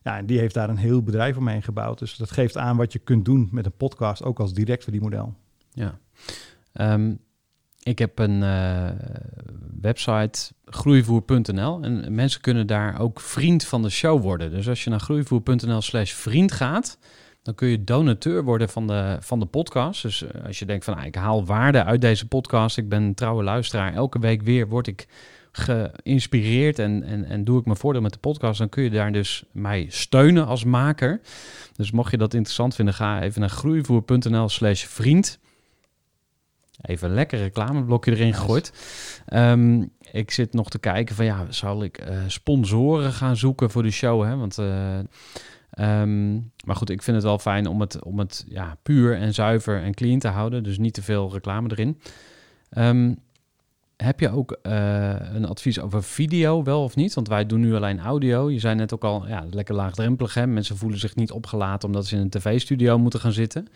[0.04, 1.99] Ja, en die heeft daar een heel bedrijf omheen gebouwd.
[1.99, 5.36] Dus dat geeft aan wat je kunt doen met een podcast, ook als direct verdienmodel.
[5.74, 5.99] Ja.
[6.74, 7.20] Um,
[7.84, 8.89] ik heb een uh,
[9.82, 11.82] website, groeivoer.nl.
[11.82, 14.52] En mensen kunnen daar ook vriend van de show worden.
[14.52, 16.97] Dus als je naar groeivoer.nl slash vriend gaat,
[17.44, 20.02] dan kun je donateur worden van de, van de podcast.
[20.02, 22.78] Dus eh, als je denkt van, ah, ik haal waarde uit deze podcast.
[22.78, 23.94] Ik ben een trouwe luisteraar.
[23.94, 25.08] Elke week weer word ik
[25.52, 28.60] geïnspireerd en, en, en doe ik mijn voordeel met de podcast.
[28.60, 31.22] Dan kun je daar dus mij steunen als maker.
[31.76, 35.39] Dus mocht je dat interessant vinden, ga even naar groeivoer.nl slash vriend.
[36.82, 38.74] Even een lekker reclameblokje erin gegooid.
[39.26, 43.84] Ehm, ik zit nog te kijken van ja, zal ik eh, sponsoren gaan zoeken voor
[43.84, 44.24] de show?
[44.24, 44.36] Hè?
[44.36, 45.00] Want, eh,
[45.82, 46.34] ehm,
[46.66, 49.82] maar goed, ik vind het wel fijn om het, om het ja, puur en zuiver
[49.82, 50.64] en clean te houden.
[50.64, 52.02] Dus niet te veel reclame erin.
[52.70, 53.14] Ehm,
[54.02, 57.14] heb je ook eh, een advies over video, wel of niet?
[57.14, 58.50] Want wij doen nu alleen audio.
[58.50, 60.34] Je zei net ook al, ja, lekker laagdrempelig.
[60.34, 60.48] Hè?
[60.48, 63.68] Mensen voelen zich niet opgelaten omdat ze in een tv-studio moeten gaan zitten.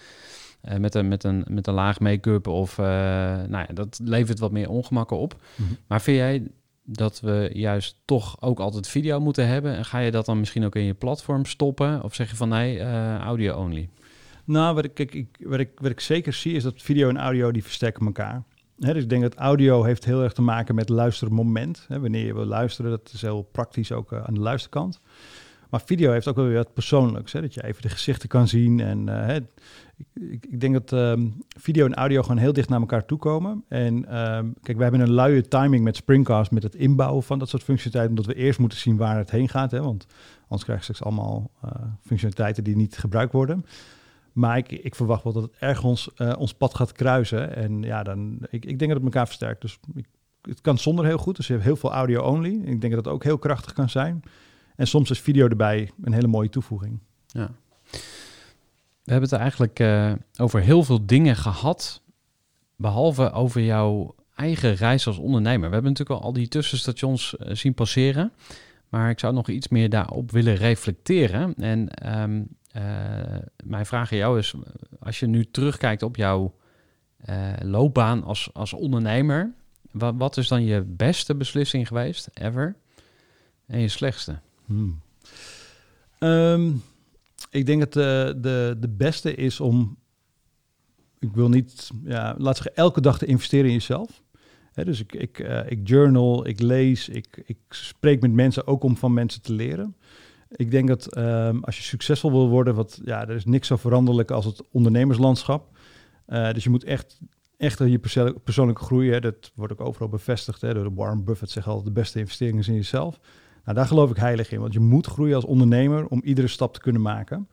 [0.64, 2.78] Uh, met, een, met, een, met een laag make-up of...
[2.78, 5.36] Uh, nou ja, dat levert wat meer ongemakken op.
[5.56, 5.74] Mhm.
[5.88, 6.48] Maar vind jij
[6.86, 9.76] dat we juist toch ook altijd video moeten hebben?
[9.76, 12.04] En ga je dat dan misschien ook in je platform stoppen?
[12.04, 12.82] Of zeg je van nee,
[13.18, 13.90] audio only?
[14.46, 17.52] Nou, wat ik, ik, wat, ik, wat ik zeker zie is dat video en audio
[17.52, 18.44] die versterken elkaar.
[18.78, 21.86] Dus ik denk dat audio heeft heel erg te maken met luistermoment.
[21.88, 25.00] Hè, wanneer wil luisteren, dat is heel praktisch ook uh, aan de luisterkant.
[25.70, 27.32] Maar video heeft ook wel weer wat persoonlijks.
[27.32, 28.80] Dat je even de gezichten kan zien.
[28.80, 29.40] En hè,
[29.98, 33.64] ik, ik, denk dat um, video en audio gewoon heel dicht naar elkaar toe komen.
[33.68, 37.50] En um, kijk, we hebben een luie timing met Springcast, met het inbouwen van dat
[37.50, 38.18] soort functionaliteiten.
[38.18, 39.72] Omdat we eerst moeten zien waar het heen gaat.
[39.72, 40.06] Hè, want
[40.42, 41.72] anders krijg je straks allemaal uh,
[42.02, 43.66] functionaliteiten die niet gebruikt worden.
[44.34, 47.56] Maar ik, ik, verwacht wel dat het ergens uh, ons pad gaat kruisen.
[47.56, 49.62] En ja, dan, ik, ik denk dat het elkaar versterkt.
[49.62, 49.80] Dus
[50.42, 51.36] het kan zonder heel goed.
[51.36, 52.62] Dus je hebt heel veel audio only.
[52.64, 54.22] Ik denk dat het ook heel krachtig kan zijn.
[54.76, 57.00] En soms is video erbij een hele mooie toevoeging.
[57.28, 57.52] Ja.
[59.06, 62.02] We hebben het eigenlijk uh, over heel veel dingen gehad.
[62.76, 65.68] Behalve over jouw eigen reis als ondernemer.
[65.68, 68.32] We hebben natuurlijk al al die tussenstations uh, zien passeren.
[68.90, 71.56] Maar ik zou nog iets meer daarop willen reflecteren.
[71.56, 72.82] En um, uh,
[73.64, 74.54] mijn vraag aan jou is,
[75.00, 76.54] als je nu terugkijkt op jouw
[77.62, 79.54] loopbaan als, als ondernemer,
[79.92, 82.76] wat, wat, is dan je beste beslissing geweest, ever,
[83.68, 84.40] en je slechtste?
[84.66, 85.02] Hmm.
[86.20, 86.84] Um,
[87.56, 89.98] ik denk dat de, de, de beste is om,
[91.20, 94.24] ik wil niet, ja, laat zeggen, elke dag te investeren in jezelf.
[94.74, 98.98] Dus ik, ik, uh, ik journal, ik lees, ik, ik spreek met mensen ook om
[98.98, 99.96] van mensen te leren.
[100.50, 103.76] Ik denk dat um, als je succesvol wil worden, wat, ja, er is niks zo
[103.76, 105.78] veranderlijk als het ondernemerslandschap.
[106.28, 107.20] Uh, dus je moet echt,
[107.58, 110.62] echt je perso persoonlijke groei, hè, dat wordt ook overal bevestigd.
[110.62, 113.20] Hè, door Warren Buffett zegt altijd, de beste investering is in jezelf.
[113.66, 116.74] Nou, daar geloof ik heilig in, want je moet groeien als ondernemer om iedere stap
[116.74, 117.48] te kunnen maken.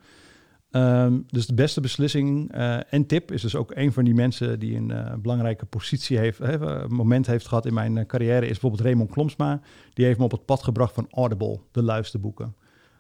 [0.71, 4.59] Um, dus de beste beslissing uh, en tip is dus ook een van die mensen
[4.59, 8.83] die een uh, belangrijke positie heeft, een moment heeft gehad in mijn carrière, is bijvoorbeeld
[8.83, 9.61] Raymond Klomsma.
[9.93, 12.55] Die heeft me op het pad gebracht van Audible, de luisterboeken.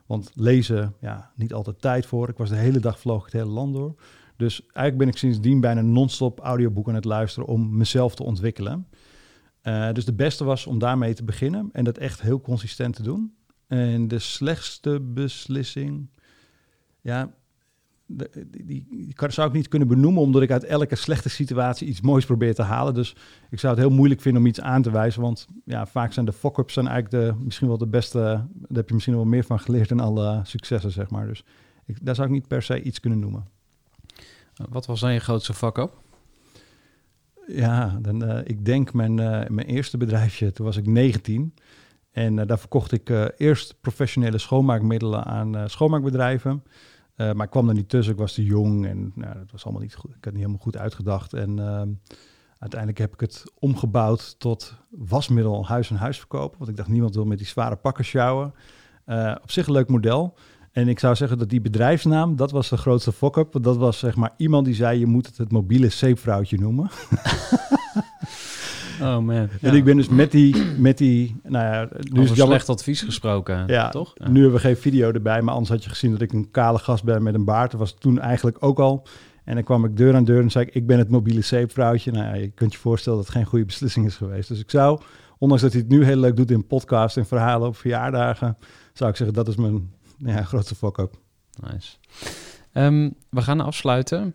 [0.06, 2.28] Want lezen, ja, niet altijd tijd voor.
[2.28, 3.94] Ik was de hele dag vloog het hele land door.
[4.36, 8.86] Dus eigenlijk ben ik sindsdien bijna non-stop audioboeken aan het luisteren om mezelf te ontwikkelen.
[9.62, 13.02] Uh, dus de beste was om daarmee te beginnen en dat echt heel consistent te
[13.02, 13.34] doen.
[13.66, 16.10] En de slechtste beslissing,
[17.00, 17.32] ja,
[18.06, 22.24] die, die zou ik niet kunnen benoemen, omdat ik uit elke slechte situatie iets moois
[22.24, 22.94] probeer te halen.
[22.94, 23.16] Dus
[23.50, 26.26] ik zou het heel moeilijk vinden om iets aan te wijzen, want ja, vaak zijn
[26.26, 29.60] de fuck-ups eigenlijk de, misschien wel de beste, daar heb je misschien wel meer van
[29.60, 31.26] geleerd dan alle successen, zeg maar.
[31.26, 31.44] Dus
[31.86, 33.46] ik, daar zou ik niet per se iets kunnen noemen.
[34.68, 36.00] Wat was dan je grootste fuck-up?
[37.46, 41.54] Ja, dan, uh, ik denk mijn, uh, mijn eerste bedrijfje, toen was ik 19.
[42.10, 46.62] En uh, daar verkocht ik eerst professionele schoonmaakmiddelen aan schoonmaakbedrijven.
[47.16, 49.82] Maar ik kwam er niet tussen, ik was te jong en nou, dat was allemaal
[49.82, 50.10] niet goed.
[50.10, 51.32] Ik had niet helemaal goed uitgedacht.
[51.32, 51.82] En uh,
[52.58, 56.58] uiteindelijk heb ik het omgebouwd tot wasmiddel huis en huis verkopen.
[56.58, 58.54] Want ik dacht, niemand wil met die zware pakken sjouwen.
[59.42, 60.34] Op zich een leuk model.
[60.72, 63.52] En ik zou zeggen dat die bedrijfsnaam, dat was de grootste fuck-up.
[63.52, 66.90] Want dat was zeg maar iemand die zei, je moet het het mobiele zeepvrouwtje noemen.
[69.00, 69.34] Oh man.
[69.34, 69.48] Ja.
[69.60, 73.02] En ik ben dus met die, met die nou ja, nu is het slecht advies
[73.02, 74.12] gesproken, ja, toch?
[74.14, 74.28] Ja.
[74.28, 76.78] Nu hebben we geen video erbij, maar anders had je gezien dat ik een kale
[76.78, 77.70] gast ben met een baard.
[77.70, 79.06] Dat was toen eigenlijk ook al.
[79.44, 82.12] En dan kwam ik deur aan deur en zei ik, ik ben het mobiele zeepvrouwtje.
[82.12, 84.48] Nou ja, je kunt je voorstellen dat het geen goede beslissing is geweest.
[84.48, 85.00] Dus ik zou,
[85.38, 88.56] ondanks dat hij het nu heel leuk doet in podcast en verhalen op verjaardagen,
[88.92, 91.18] zou ik zeggen dat is mijn ja, grootste fuck-up.
[91.70, 91.96] Nice.
[92.72, 94.34] Um, we gaan afsluiten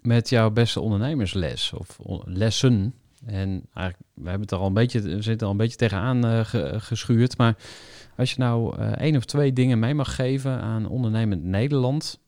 [0.00, 2.94] met jouw beste ondernemersles of lessen.
[3.26, 6.26] En eigenlijk, we hebben het er al een beetje, we zitten al een beetje tegenaan
[6.26, 7.38] uh, ge, geschuurd.
[7.38, 7.56] Maar
[8.16, 12.18] als je nou uh, één of twee dingen mee mag geven aan ondernemend Nederland.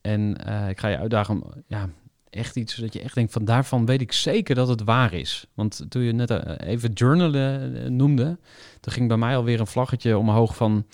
[0.00, 1.88] En uh, ik ga je uitdagen om ja,
[2.30, 5.46] echt iets dat je echt denkt van daarvan weet ik zeker dat het waar is.
[5.54, 8.38] Want toen je net even journalen noemde,
[8.80, 10.86] toen ging bij mij alweer een vlaggetje omhoog van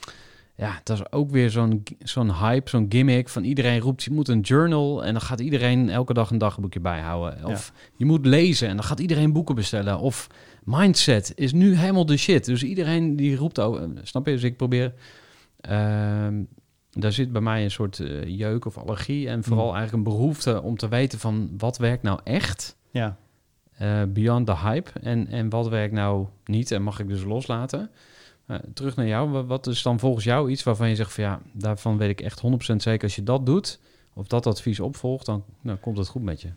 [0.56, 4.28] ja, dat is ook weer zo'n zo'n hype, zo'n gimmick van iedereen roept je moet
[4.28, 7.44] een journal en dan gaat iedereen elke dag een dagboekje bijhouden.
[7.44, 9.98] Of je moet lezen en dan gaat iedereen boeken bestellen.
[9.98, 10.26] Of
[10.64, 12.44] mindset is nu helemaal de shit.
[12.44, 14.32] Dus iedereen die roept over, snap je?
[14.32, 14.94] Dus ik probeer,
[15.60, 16.42] ehm,
[16.90, 19.74] daar zit bij mij een soort eh, jeuk of allergie en vooral Mm.
[19.74, 23.16] eigenlijk een behoefte om te weten van wat werkt nou echt Ja,
[23.76, 27.90] eh, beyond the hype en, en wat werkt nou niet en mag ik dus loslaten.
[28.46, 31.24] Eh, terug naar jou, Wa- wat is dan volgens jou iets waarvan je zegt van
[31.24, 33.80] ja, daarvan weet ik echt 100% zeker als je dat doet
[34.14, 36.48] of dat advies opvolgt, dan nou, komt het goed met je.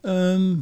[0.00, 0.56] Ehm,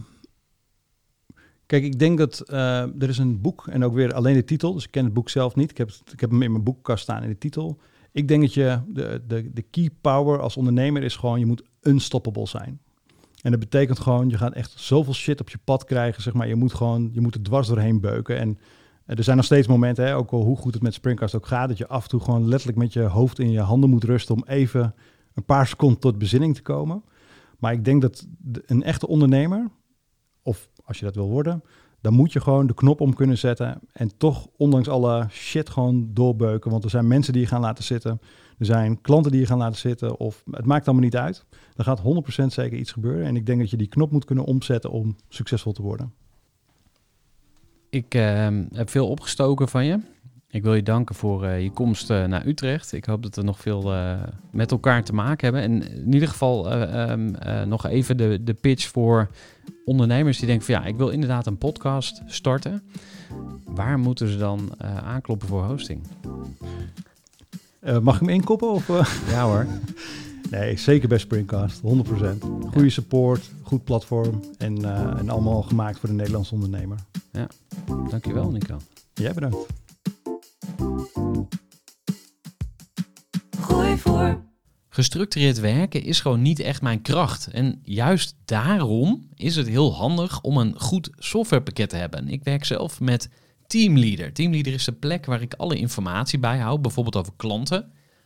[1.67, 4.73] kijk, ik denk dat eh, er is een boek en ook weer alleen de titel.
[4.73, 5.71] Dus ik ken het boek zelf niet.
[5.71, 7.79] Ik heb, ik heb hem in mijn boekenkast staan in de titel.
[8.13, 11.63] Ik denk dat je de, de, de key power als ondernemer is gewoon je moet
[11.83, 12.81] unstoppable zijn.
[13.43, 16.23] En dat betekent gewoon, je gaat echt zoveel shit op je pad krijgen.
[16.23, 18.39] Zeg maar, je moet gewoon, je moet er dwars doorheen beuken.
[18.39, 18.59] En
[19.07, 21.69] er zijn nog steeds momenten, hè, ook al hoe goed het met Springcast ook gaat,
[21.69, 24.35] dat je af en toe gewoon letterlijk met je hoofd in je handen moet rusten
[24.35, 24.95] om even
[25.35, 27.03] een paar seconden tot bezinning te komen.
[27.59, 28.27] Maar ik denk dat
[28.67, 29.71] een echte ondernemer,
[30.43, 31.63] of als je dat wil worden,
[32.01, 36.11] dan moet je gewoon de knop om kunnen zetten en toch ondanks alle shit gewoon
[36.13, 36.71] doorbeuken.
[36.71, 38.21] Want er zijn mensen die je gaan laten zitten,
[38.59, 41.45] er zijn klanten die je gaan laten zitten, of het maakt allemaal niet uit.
[41.77, 42.03] Er gaat
[42.43, 45.17] 100% zeker iets gebeuren en ik denk dat je die knop moet kunnen omzetten om
[45.29, 46.13] succesvol te worden.
[47.93, 49.99] Ik eh, heb veel opgestoken van je.
[50.49, 52.93] Ik wil je danken voor eh, je komst eh, naar Utrecht.
[52.93, 55.63] Ik hoop dat we nog veel eh, met elkaar te maken hebben.
[55.63, 59.29] En in ieder geval eh, ehm, eh, nog even de, de pitch voor
[59.85, 62.83] ondernemers die denken van ja, ik wil inderdaad een podcast starten.
[63.65, 64.71] Waar moeten ze dan
[65.05, 66.01] aankloppen voor hosting?
[68.03, 68.71] Mag ik hem inkoppen?
[68.71, 69.23] Of?
[69.31, 69.67] Ja hoor.
[70.53, 71.85] Nee, zeker bij Springcast, 100%.
[72.73, 76.99] Goede support, goed platform en, eh, en allemaal gemaakt voor de Nederlandse ondernemer.
[78.11, 78.77] Dankjewel Nico.
[79.15, 79.57] Jij bedankt.
[83.61, 84.41] Gooi voor.
[84.89, 87.47] Gestructureerd werken is gewoon niet echt mijn kracht.
[87.47, 92.29] En juist daarom is het heel handig om een goed softwarepakket te hebben.
[92.29, 93.29] Ik werk zelf met
[93.67, 94.33] Teamleader.
[94.33, 97.93] Teamleader is de plek waar ik alle informatie bijhoud, bijvoorbeeld over klanten.